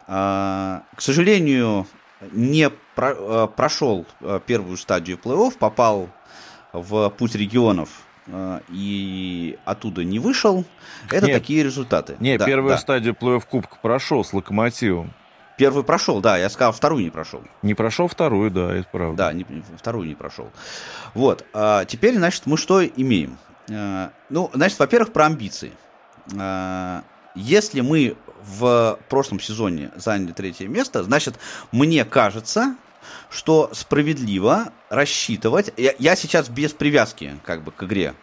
А, 0.06 0.84
К 0.94 1.02
сожалению, 1.02 1.86
не 2.32 2.70
про- 2.94 3.48
прошел 3.48 4.06
первую 4.46 4.76
стадию 4.78 5.18
плей-офф, 5.18 5.58
попал 5.58 6.08
в 6.72 7.10
путь 7.10 7.34
регионов 7.34 7.90
и 8.70 9.58
оттуда 9.64 10.04
не 10.04 10.18
вышел. 10.18 10.64
Это 11.10 11.26
Нет. 11.26 11.34
такие 11.40 11.62
результаты. 11.62 12.16
Не, 12.20 12.38
Да, 12.38 12.46
первую 12.46 12.70
да. 12.74 12.78
стадию 12.78 13.14
плей-офф 13.20 13.44
Кубка 13.48 13.76
прошел 13.82 14.24
с 14.24 14.32
Локомотивом. 14.32 15.12
Первый 15.58 15.84
прошел, 15.84 16.20
да, 16.20 16.38
я 16.38 16.48
сказал, 16.48 16.72
вторую 16.72 17.04
не 17.04 17.10
прошел. 17.10 17.42
Не 17.62 17.74
прошел 17.74 18.08
вторую, 18.08 18.50
да, 18.50 18.74
это 18.74 18.88
правда. 18.90 19.16
Да, 19.24 19.32
не- 19.32 19.44
вторую 19.76 20.08
не 20.08 20.14
прошел. 20.14 20.48
Вот. 21.14 21.44
а 21.52 21.84
теперь, 21.84 22.16
значит, 22.16 22.46
мы 22.46 22.56
что 22.56 22.84
имеем? 22.86 23.36
Э, 23.68 24.08
Ну, 24.30 24.50
значит, 24.54 24.78
во-первых, 24.78 25.12
про 25.12 25.26
амбиции. 25.26 25.72
Э, 26.32 27.02
Если 27.34 27.80
мы 27.82 28.16
в 28.42 28.98
прошлом 29.10 29.38
сезоне 29.38 29.90
заняли 29.96 30.32
третье 30.32 30.66
место, 30.66 31.02
значит, 31.04 31.34
мне 31.72 32.04
кажется, 32.06 32.74
что 33.30 33.70
справедливо 33.72 34.72
рассчитывать. 34.88 35.72
Я, 35.76 35.94
я 35.98 36.16
сейчас 36.16 36.48
без 36.48 36.72
привязки, 36.72 37.38
как 37.44 37.62
бы, 37.62 37.72
к 37.72 37.82
игре, 37.84 38.14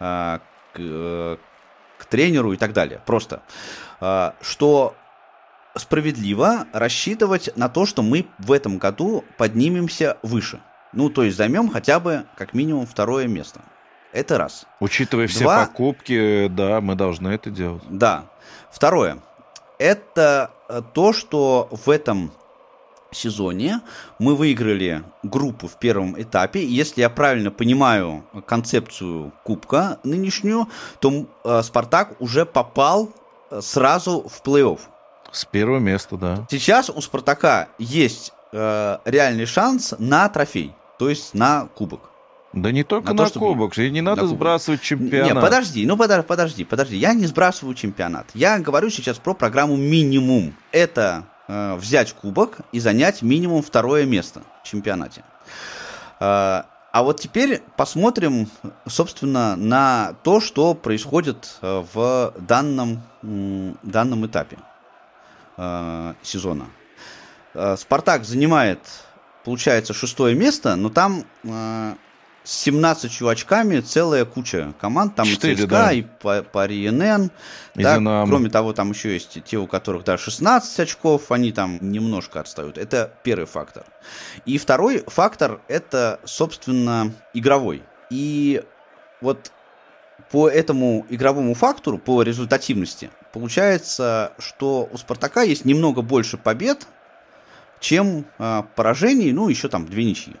э, 0.00 0.38
к, 0.72 0.78
э, 0.78 1.36
к 1.98 2.04
тренеру 2.06 2.52
и 2.52 2.56
так 2.56 2.72
далее. 2.72 3.00
Просто, 3.04 3.42
э, 4.00 4.32
что 4.40 4.94
справедливо 5.76 6.66
рассчитывать 6.72 7.54
на 7.56 7.68
то, 7.68 7.86
что 7.86 8.02
мы 8.02 8.26
в 8.38 8.52
этом 8.52 8.78
году 8.78 9.24
поднимемся 9.36 10.16
выше. 10.22 10.60
Ну, 10.92 11.10
то 11.10 11.24
есть 11.24 11.36
займем 11.36 11.68
хотя 11.68 12.00
бы 12.00 12.24
как 12.36 12.54
минимум 12.54 12.86
второе 12.86 13.26
место. 13.26 13.60
Это 14.12 14.38
раз. 14.38 14.64
Учитывая 14.80 15.26
все 15.26 15.44
Два... 15.44 15.66
покупки, 15.66 16.48
да, 16.48 16.80
мы 16.80 16.94
должны 16.94 17.28
это 17.28 17.50
делать. 17.50 17.82
Да. 17.90 18.24
Второе. 18.70 19.18
Это 19.78 20.52
э, 20.68 20.80
то, 20.94 21.12
что 21.12 21.68
в 21.70 21.90
этом 21.90 22.32
сезоне 23.16 23.80
мы 24.18 24.36
выиграли 24.36 25.02
группу 25.22 25.66
в 25.66 25.78
первом 25.78 26.20
этапе. 26.20 26.64
Если 26.64 27.00
я 27.00 27.10
правильно 27.10 27.50
понимаю 27.50 28.24
концепцию 28.46 29.32
Кубка 29.44 29.98
нынешнюю, 30.04 30.68
то 31.00 31.26
э, 31.44 31.62
Спартак 31.62 32.20
уже 32.20 32.46
попал 32.46 33.10
э, 33.50 33.60
сразу 33.60 34.28
в 34.28 34.46
плей-офф. 34.46 34.80
С 35.32 35.44
первого 35.44 35.78
места, 35.78 36.16
да. 36.16 36.46
Сейчас 36.50 36.90
у 36.90 37.00
Спартака 37.00 37.68
есть 37.78 38.32
э, 38.52 38.98
реальный 39.04 39.46
шанс 39.46 39.94
на 39.98 40.28
трофей, 40.28 40.72
то 40.98 41.08
есть 41.08 41.34
на 41.34 41.68
кубок. 41.74 42.10
Да 42.52 42.72
не 42.72 42.84
только 42.84 43.12
на, 43.12 43.24
на 43.24 43.28
то, 43.28 43.38
кубок, 43.38 43.74
чтобы... 43.74 43.90
не 43.90 44.00
надо 44.00 44.26
сбрасывать 44.26 44.80
чемпионат. 44.80 45.34
Не, 45.34 45.40
подожди, 45.40 45.86
ну 45.86 45.96
подожди, 45.96 46.26
подожди, 46.26 46.64
подожди, 46.64 46.96
я 46.96 47.12
не 47.12 47.26
сбрасываю 47.26 47.74
чемпионат. 47.74 48.28
Я 48.32 48.58
говорю 48.58 48.88
сейчас 48.88 49.18
про 49.18 49.34
программу 49.34 49.76
минимум. 49.76 50.54
Это 50.72 51.26
э, 51.48 51.74
взять 51.76 52.12
кубок 52.12 52.58
и 52.72 52.80
занять 52.80 53.22
минимум 53.22 53.62
второе 53.62 54.04
место 54.06 54.42
в 54.62 54.66
чемпионате. 54.66 55.24
Э, 56.20 56.62
а 56.96 57.02
вот 57.02 57.20
теперь 57.20 57.62
посмотрим, 57.76 58.48
собственно, 58.86 59.54
на 59.56 60.14
то, 60.22 60.40
что 60.40 60.72
происходит 60.74 61.58
э, 61.60 61.84
в 61.92 62.32
данном, 62.38 63.02
данном 63.22 64.26
этапе 64.26 64.58
э, 65.58 66.14
сезона. 66.22 66.68
Э, 67.52 67.76
Спартак 67.76 68.24
занимает, 68.24 68.80
получается, 69.44 69.92
шестое 69.92 70.34
место, 70.34 70.76
но 70.76 70.88
там 70.88 71.24
э, 71.44 71.94
с 72.46 72.60
17 72.60 73.22
очками 73.22 73.80
целая 73.80 74.24
куча 74.24 74.72
команд. 74.80 75.16
Там 75.16 75.26
4, 75.26 75.52
и 75.52 75.56
ЦСКА, 75.56 75.68
да. 75.68 75.92
и 75.92 76.04
Пари 76.52 76.88
НН. 76.88 77.32
Да, 77.74 77.96
кроме 77.96 78.48
того, 78.50 78.72
там 78.72 78.90
еще 78.92 79.14
есть 79.14 79.42
те, 79.44 79.56
у 79.56 79.66
которых 79.66 80.04
да, 80.04 80.16
16 80.16 80.78
очков, 80.78 81.32
они 81.32 81.50
там 81.50 81.78
немножко 81.80 82.38
отстают. 82.38 82.78
Это 82.78 83.12
первый 83.24 83.46
фактор. 83.46 83.84
И 84.44 84.58
второй 84.58 85.02
фактор 85.08 85.60
это, 85.66 86.20
собственно, 86.24 87.12
игровой. 87.34 87.82
И 88.10 88.62
вот 89.20 89.50
по 90.30 90.48
этому 90.48 91.04
игровому 91.10 91.52
фактору, 91.54 91.98
по 91.98 92.22
результативности, 92.22 93.10
получается, 93.32 94.32
что 94.38 94.88
у 94.92 94.96
Спартака 94.96 95.42
есть 95.42 95.64
немного 95.64 96.00
больше 96.00 96.36
побед, 96.36 96.86
чем 97.80 98.24
э, 98.38 98.62
поражений, 98.76 99.32
ну, 99.32 99.48
еще 99.48 99.68
там 99.68 99.86
две 99.86 100.04
ничьи. 100.04 100.36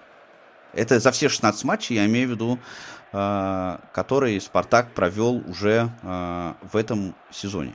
Это 0.76 1.00
за 1.00 1.10
все 1.10 1.28
16 1.28 1.64
матчей, 1.64 1.96
я 1.96 2.04
имею 2.04 2.28
в 2.28 2.30
виду, 2.32 2.58
э, 3.12 3.78
которые 3.94 4.40
Спартак 4.40 4.92
провел 4.92 5.42
уже 5.48 5.90
э, 6.02 6.54
в 6.70 6.76
этом 6.76 7.14
сезоне. 7.30 7.72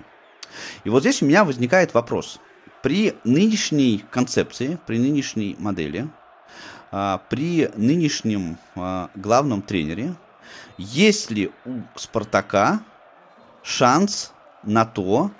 И 0.83 0.89
вот 0.89 1.01
здесь 1.01 1.21
у 1.21 1.25
меня 1.25 1.43
возникает 1.43 1.95
вопрос. 1.95 2.39
При 2.83 3.15
нынешней 3.23 4.05
концепции, 4.11 4.77
при 4.85 4.99
нынешней 4.99 5.55
модели, 5.57 6.09
э, 6.91 7.17
при 7.29 7.71
нынешнем 7.75 8.57
главном 9.15 9.63
тренере, 9.63 10.13
есть 10.77 11.31
ли 11.31 11.51
у 11.65 11.81
Спартака 11.95 12.81
шанс 13.63 14.31
на 14.63 14.85
то, 14.85 15.31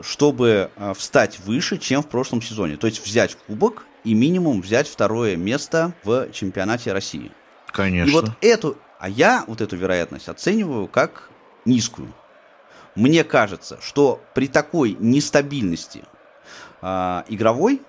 чтобы 0.00 0.70
встать 0.96 1.40
выше, 1.40 1.76
чем 1.76 2.02
в 2.02 2.08
прошлом 2.08 2.40
сезоне? 2.40 2.76
То 2.76 2.86
есть 2.86 3.04
взять 3.04 3.34
кубок 3.34 3.84
и 4.04 4.14
минимум 4.14 4.60
взять 4.60 4.88
второе 4.88 5.36
место 5.36 5.92
в 6.04 6.30
чемпионате 6.32 6.92
России. 6.92 7.30
Конечно. 7.72 8.10
И 8.10 8.12
вот 8.12 8.30
эту, 8.40 8.78
а 8.98 9.08
я 9.08 9.44
вот 9.46 9.60
эту 9.60 9.76
вероятность 9.76 10.28
оцениваю 10.28 10.86
как 10.86 11.30
низкую. 11.64 12.12
Мне 12.94 13.24
кажется, 13.24 13.78
что 13.80 14.20
при 14.34 14.48
такой 14.48 14.96
нестабильности 14.98 16.04
э, 16.82 17.22
игровой, 17.28 17.80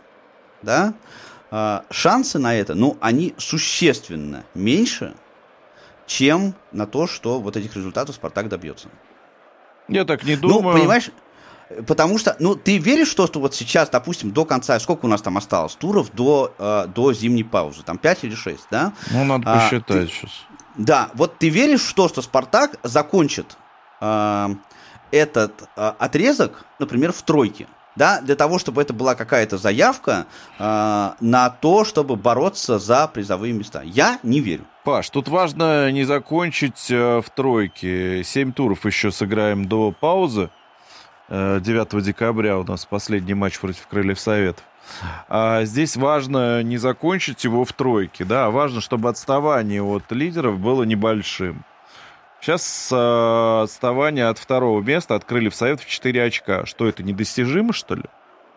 да, 0.62 0.94
э, 1.50 1.82
шансы 1.90 2.38
на 2.40 2.56
это, 2.56 2.76
ну, 2.76 2.98
они 3.02 3.34
существенно 3.38 4.46
меньше, 4.54 5.16
чем 6.06 6.54
на 6.72 6.86
то, 6.86 7.08
что 7.08 7.40
вот 7.40 7.58
этих 7.58 7.76
результатов 7.76 8.16
Спартак 8.16 8.50
добьется. 8.50 8.90
Я 9.88 10.06
так 10.06 10.24
не 10.24 10.36
ну, 10.36 10.42
думаю. 10.48 10.76
Ну, 10.76 10.82
понимаешь, 10.82 11.12
Потому 11.88 12.18
что, 12.18 12.36
ну, 12.40 12.56
ты 12.56 12.78
веришь, 12.78 13.10
что, 13.10 13.28
что 13.28 13.40
вот 13.40 13.56
сейчас, 13.56 13.90
допустим, 13.90 14.32
до 14.32 14.46
конца, 14.46 14.80
сколько 14.80 15.06
у 15.06 15.10
нас 15.10 15.22
там 15.22 15.38
осталось 15.38 15.76
туров 15.76 16.12
до, 16.12 16.54
э, 16.58 16.88
до 16.94 17.14
зимней 17.14 17.44
паузы? 17.44 17.84
Там 17.84 17.98
5 17.98 18.24
или 18.24 18.36
6, 18.36 18.68
да? 18.72 18.94
Ну, 19.12 19.24
надо 19.24 19.44
а, 19.48 19.60
посчитать 19.60 20.08
ты, 20.10 20.14
сейчас. 20.14 20.32
Да, 20.76 21.10
вот 21.14 21.38
ты 21.38 21.50
веришь 21.50 21.82
в 21.82 21.94
то, 21.94 22.08
что 22.08 22.22
Спартак 22.22 22.78
закончит 22.84 23.58
э, 24.00 24.50
этот 25.12 25.70
э, 25.76 25.92
отрезок, 26.00 26.66
например, 26.80 27.12
в 27.12 27.22
тройке? 27.22 27.68
Да, 27.96 28.22
для 28.22 28.36
того, 28.36 28.58
чтобы 28.58 28.82
это 28.82 28.94
была 28.94 29.16
какая-то 29.16 29.58
заявка 29.58 30.26
э, 30.58 31.10
на 31.20 31.50
то, 31.50 31.84
чтобы 31.84 32.16
бороться 32.16 32.80
за 32.80 33.08
призовые 33.08 33.54
места. 33.54 33.82
Я 33.82 34.20
не 34.24 34.40
верю. 34.40 34.66
Паш, 34.86 35.10
тут 35.10 35.28
важно 35.28 35.92
не 35.92 36.06
закончить 36.06 36.90
э, 36.90 37.22
в 37.22 37.30
тройке. 37.30 38.24
Семь 38.24 38.54
туров 38.54 38.86
еще 38.86 39.12
сыграем 39.12 39.66
до 39.66 39.92
паузы. 39.92 40.50
9 41.32 41.94
э, 41.94 42.02
декабря 42.02 42.58
у 42.58 42.66
нас 42.66 42.86
последний 42.86 43.34
матч 43.34 43.60
против 43.60 43.88
Крыльев 43.88 44.20
Советов. 44.20 44.66
А 45.30 45.64
здесь 45.64 45.96
важно 45.96 46.62
не 46.62 46.78
закончить 46.78 47.46
его 47.46 47.64
в 47.64 47.72
тройке, 47.72 48.26
да, 48.26 48.48
а 48.48 48.50
важно, 48.52 48.82
чтобы 48.82 49.08
отставание 49.08 49.82
от 49.82 50.12
лидеров 50.12 50.60
было 50.60 50.84
небольшим. 50.84 51.64
Сейчас 52.42 52.90
э, 52.92 53.62
отставание 53.64 54.28
от 54.28 54.40
второго 54.40 54.82
места 54.82 55.16
от 55.16 55.24
Крыльев 55.24 55.56
Советов 55.56 55.86
4 55.86 56.24
очка. 56.24 56.66
Что 56.66 56.88
это, 56.88 57.02
недостижимо, 57.04 57.72
что 57.72 57.96
ли? 57.96 58.04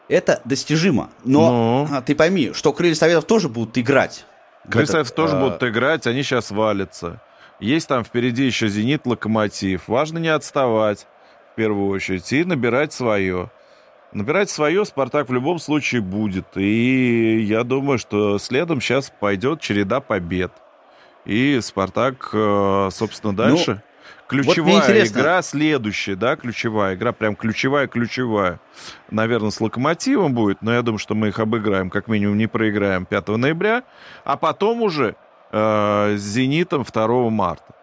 Это 0.09 0.41
достижимо. 0.45 1.11
Но 1.25 1.87
ну. 1.89 2.03
ты 2.03 2.17
пойми, 2.17 2.53
что 2.55 2.73
Крылья 2.73 2.95
Советов 2.95 3.27
тоже 3.27 3.49
будут 3.49 3.79
играть. 3.79 4.25
Крылья 4.69 4.87
Советов 4.87 5.15
тоже 5.15 5.37
а... 5.37 5.41
будут 5.41 5.63
играть, 5.63 6.07
они 6.07 6.23
сейчас 6.23 6.51
валятся. 6.51 7.21
Есть 7.61 7.87
там 7.87 8.05
впереди 8.05 8.45
еще 8.45 8.69
«Зенит», 8.69 9.07
«Локомотив». 9.07 9.87
Важно 9.87 10.19
не 10.19 10.29
отставать 10.29 11.07
в 11.55 11.57
первую 11.57 11.89
очередь, 11.89 12.33
и 12.33 12.43
набирать 12.43 12.93
свое. 12.93 13.49
Набирать 14.13 14.51
свое 14.51 14.85
Спартак 14.85 15.29
в 15.29 15.33
любом 15.33 15.61
случае 15.61 16.01
будет. 16.01 16.57
И 16.57 17.41
я 17.43 17.63
думаю, 17.63 17.99
что 17.99 18.39
следом 18.39 18.81
сейчас 18.81 19.13
пойдет 19.21 19.61
череда 19.61 20.01
побед. 20.01 20.51
И 21.25 21.61
Спартак, 21.63 22.31
э, 22.33 22.89
собственно, 22.91 23.33
ну, 23.33 23.39
дальше. 23.39 23.83
Ну, 24.31 24.43
ключевая 24.43 24.81
вот 24.81 25.07
игра 25.07 25.43
следующая, 25.43 26.17
да, 26.17 26.35
ключевая 26.35 26.97
игра, 26.97 27.13
прям 27.13 27.37
ключевая-ключевая. 27.37 28.59
Наверное, 29.11 29.51
с 29.51 29.61
Локомотивом 29.61 30.35
будет, 30.35 30.61
но 30.61 30.75
я 30.75 30.83
думаю, 30.83 30.99
что 30.99 31.15
мы 31.15 31.29
их 31.29 31.39
обыграем, 31.39 31.89
как 31.89 32.09
минимум 32.09 32.37
не 32.37 32.49
проиграем 32.49 33.07
5 33.07 33.29
ноября, 33.29 33.85
а 34.25 34.37
потом 34.37 34.83
уже 34.83 35.15
э, 35.53 36.17
с 36.17 36.21
Зенитом 36.21 36.85
2 36.85 37.31
марта. 37.31 37.75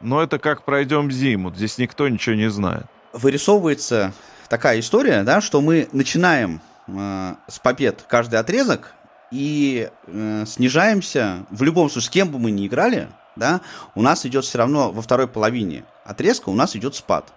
Но 0.00 0.22
это 0.22 0.38
как 0.38 0.62
пройдем 0.62 1.10
зиму, 1.10 1.52
здесь 1.52 1.78
никто 1.78 2.08
ничего 2.08 2.36
не 2.36 2.50
знает 2.50 2.86
вырисовывается 3.16 4.12
такая 4.48 4.80
история, 4.80 5.22
да, 5.22 5.40
что 5.40 5.60
мы 5.60 5.88
начинаем 5.92 6.60
э, 6.86 7.34
с 7.48 7.58
побед 7.58 8.04
каждый 8.06 8.38
отрезок 8.38 8.92
и 9.30 9.90
э, 10.06 10.44
снижаемся, 10.46 11.46
в 11.50 11.62
любом 11.62 11.90
случае, 11.90 12.06
с 12.06 12.10
кем 12.10 12.30
бы 12.30 12.38
мы 12.38 12.50
ни 12.50 12.66
играли, 12.66 13.08
да, 13.34 13.60
у 13.94 14.02
нас 14.02 14.24
идет 14.24 14.44
все 14.44 14.58
равно 14.58 14.92
во 14.92 15.02
второй 15.02 15.28
половине 15.28 15.84
отрезка 16.04 16.48
у 16.48 16.54
нас 16.54 16.76
идет 16.76 16.94
спад. 16.94 17.32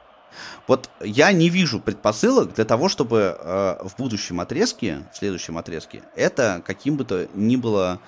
Вот 0.67 0.89
я 1.01 1.31
не 1.31 1.49
вижу 1.49 1.79
предпосылок 1.79 2.53
для 2.53 2.65
того, 2.65 2.89
чтобы 2.89 3.37
э, 3.37 3.75
в 3.83 3.95
будущем 3.97 4.39
отрезке, 4.39 5.03
в 5.13 5.17
следующем 5.17 5.57
отрезке, 5.57 6.03
это 6.15 6.61
каким 6.65 6.95
бы 6.95 7.05
то 7.05 7.27
ни 7.33 7.55
было 7.55 7.99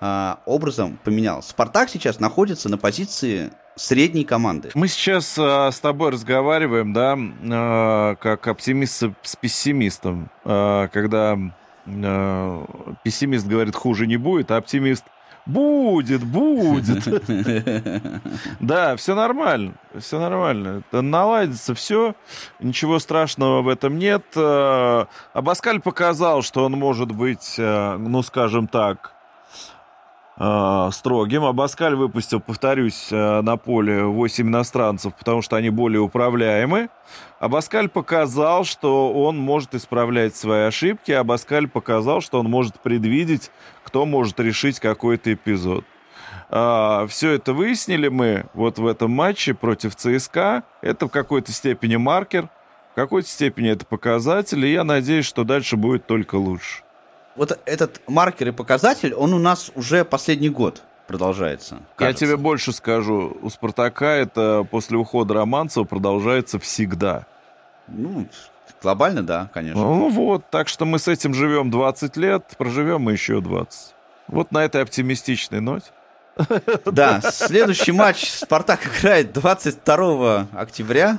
э, 0.00 0.34
образом 0.46 0.98
поменялось. 1.04 1.46
Спартак 1.46 1.90
сейчас 1.90 2.20
находится 2.20 2.68
на 2.68 2.78
позиции 2.78 3.52
средней 3.76 4.24
команды. 4.24 4.70
Мы 4.74 4.88
сейчас 4.88 5.38
э, 5.38 5.70
с 5.72 5.80
тобой 5.80 6.10
разговариваем, 6.10 6.92
да, 6.92 7.16
э, 7.16 8.16
как 8.16 8.46
оптимист 8.48 9.04
с 9.22 9.36
пессимистом, 9.36 10.30
э, 10.44 10.88
когда 10.92 11.38
э, 11.86 12.66
пессимист 13.04 13.46
говорит, 13.46 13.74
хуже 13.74 14.06
не 14.06 14.16
будет, 14.16 14.50
а 14.50 14.56
оптимист 14.56 15.04
Будет, 15.48 16.22
будет. 16.24 17.08
Да, 18.60 18.96
все 18.96 19.14
нормально, 19.14 19.72
все 19.98 20.20
нормально. 20.20 20.82
Наладится 20.92 21.74
все, 21.74 22.14
ничего 22.60 22.98
страшного 22.98 23.62
в 23.62 23.68
этом 23.68 23.98
нет. 23.98 24.24
Э, 24.36 25.06
Абаскаль 25.32 25.80
показал, 25.80 26.42
что 26.42 26.64
он 26.64 26.72
может 26.72 27.12
быть, 27.12 27.54
э, 27.56 27.96
ну, 27.96 28.22
скажем 28.22 28.68
так, 28.68 29.14
э, 30.38 30.88
строгим. 30.92 31.44
Абаскаль 31.44 31.94
выпустил, 31.94 32.40
повторюсь, 32.40 33.08
э, 33.10 33.40
на 33.42 33.56
поле 33.56 34.04
8 34.04 34.46
иностранцев, 34.46 35.14
потому 35.14 35.42
что 35.42 35.56
они 35.56 35.70
более 35.70 36.00
управляемы. 36.00 36.88
Абаскаль 37.40 37.88
показал, 37.88 38.64
что 38.64 39.12
он 39.12 39.38
может 39.38 39.74
исправлять 39.74 40.36
свои 40.36 40.62
ошибки. 40.62 41.12
Абаскаль 41.12 41.68
показал, 41.68 42.20
что 42.20 42.40
он 42.40 42.46
может 42.46 42.80
предвидеть, 42.80 43.50
кто 43.84 44.06
может 44.06 44.38
решить 44.40 44.80
какой-то 44.80 45.32
эпизод. 45.32 45.84
А, 46.50 47.06
все 47.08 47.32
это 47.32 47.52
выяснили 47.52 48.08
мы 48.08 48.46
вот 48.54 48.78
в 48.78 48.86
этом 48.86 49.10
матче 49.10 49.54
против 49.54 49.94
ЦСКА. 49.96 50.64
Это 50.80 51.06
в 51.06 51.10
какой-то 51.10 51.52
степени 51.52 51.96
маркер, 51.96 52.48
в 52.92 52.94
какой-то 52.94 53.28
степени 53.28 53.70
это 53.70 53.84
показатель, 53.84 54.64
и 54.64 54.72
я 54.72 54.84
надеюсь, 54.84 55.26
что 55.26 55.44
дальше 55.44 55.76
будет 55.76 56.06
только 56.06 56.36
лучше. 56.36 56.82
Вот 57.38 57.56
этот 57.66 58.00
маркер 58.08 58.48
и 58.48 58.50
показатель, 58.50 59.14
он 59.14 59.32
у 59.32 59.38
нас 59.38 59.70
уже 59.76 60.04
последний 60.04 60.48
год 60.48 60.82
продолжается. 61.06 61.78
Кажется. 61.94 62.24
Я 62.24 62.28
тебе 62.28 62.36
больше 62.36 62.72
скажу. 62.72 63.38
У 63.40 63.48
«Спартака» 63.48 64.16
это 64.16 64.66
после 64.68 64.98
ухода 64.98 65.34
Романцева 65.34 65.84
продолжается 65.84 66.58
всегда. 66.58 67.26
Ну, 67.86 68.26
глобально, 68.82 69.22
да, 69.22 69.48
конечно. 69.54 69.80
Ну 69.80 70.08
вот, 70.08 70.50
так 70.50 70.66
что 70.66 70.84
мы 70.84 70.98
с 70.98 71.06
этим 71.06 71.32
живем 71.32 71.70
20 71.70 72.16
лет, 72.16 72.44
проживем 72.58 73.02
мы 73.02 73.12
еще 73.12 73.40
20. 73.40 73.94
Вот 74.26 74.50
на 74.50 74.64
этой 74.64 74.82
оптимистичной 74.82 75.60
ноте. 75.60 75.86
Да, 76.86 77.20
следующий 77.20 77.92
матч 77.92 78.30
Спартак 78.30 78.80
играет 78.86 79.32
22 79.32 80.48
октября, 80.52 81.18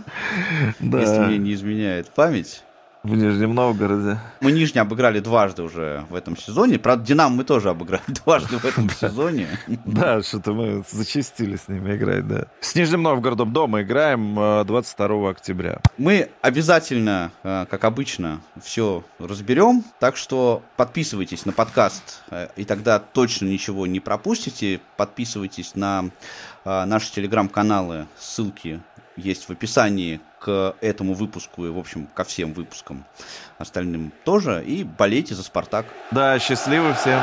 да. 0.79 0.99
если 0.99 1.19
мне 1.19 1.37
не 1.37 1.53
изменяет 1.53 2.09
память. 2.09 2.63
В 3.01 3.15
Нижнем 3.15 3.55
Новгороде. 3.55 4.19
Мы 4.41 4.51
Нижний 4.51 4.81
обыграли 4.81 5.21
дважды 5.21 5.63
уже 5.63 6.05
в 6.09 6.15
этом 6.15 6.35
сезоне. 6.35 6.77
Правда, 6.77 7.05
Динамо 7.05 7.33
мы 7.33 7.43
тоже 7.45 7.69
обыграли 7.69 8.03
дважды 8.25 8.57
в 8.57 8.65
этом 8.65 8.89
сезоне. 8.89 9.47
Да, 9.85 10.21
что-то 10.21 10.51
мы 10.51 10.83
зачистили 10.91 11.55
с 11.55 11.69
ними 11.69 11.95
играть, 11.95 12.27
да. 12.27 12.47
С 12.59 12.75
Нижним 12.75 13.03
Новгородом 13.03 13.53
дома 13.53 13.83
играем 13.83 14.35
22 14.65 15.07
э, 15.07 15.31
октября. 15.31 15.79
Мы 15.97 16.29
обязательно, 16.41 17.31
э, 17.43 17.65
как 17.69 17.85
обычно, 17.85 18.41
все 18.61 19.05
разберем. 19.17 19.85
Так 19.99 20.17
что 20.17 20.61
подписывайтесь 20.75 21.45
на 21.45 21.53
подкаст, 21.53 22.21
э, 22.31 22.49
и 22.57 22.65
тогда 22.65 22.99
точно 22.99 23.45
ничего 23.45 23.87
не 23.87 24.01
пропустите. 24.01 24.81
Подписывайтесь 24.97 25.73
на 25.75 26.09
наши 26.65 27.13
телеграм-каналы, 27.13 28.07
ссылки 28.17 28.81
есть 29.19 29.47
в 29.47 29.51
описании 29.51 30.19
к 30.39 30.75
этому 30.81 31.13
выпуску 31.13 31.65
и, 31.65 31.69
в 31.69 31.77
общем, 31.77 32.07
ко 32.07 32.23
всем 32.23 32.53
выпускам 32.53 33.05
остальным 33.57 34.11
тоже. 34.23 34.63
И 34.65 34.83
болейте 34.83 35.35
за 35.35 35.43
«Спартак». 35.43 35.85
Да, 36.11 36.39
счастливо 36.39 36.93
всем. 36.93 37.21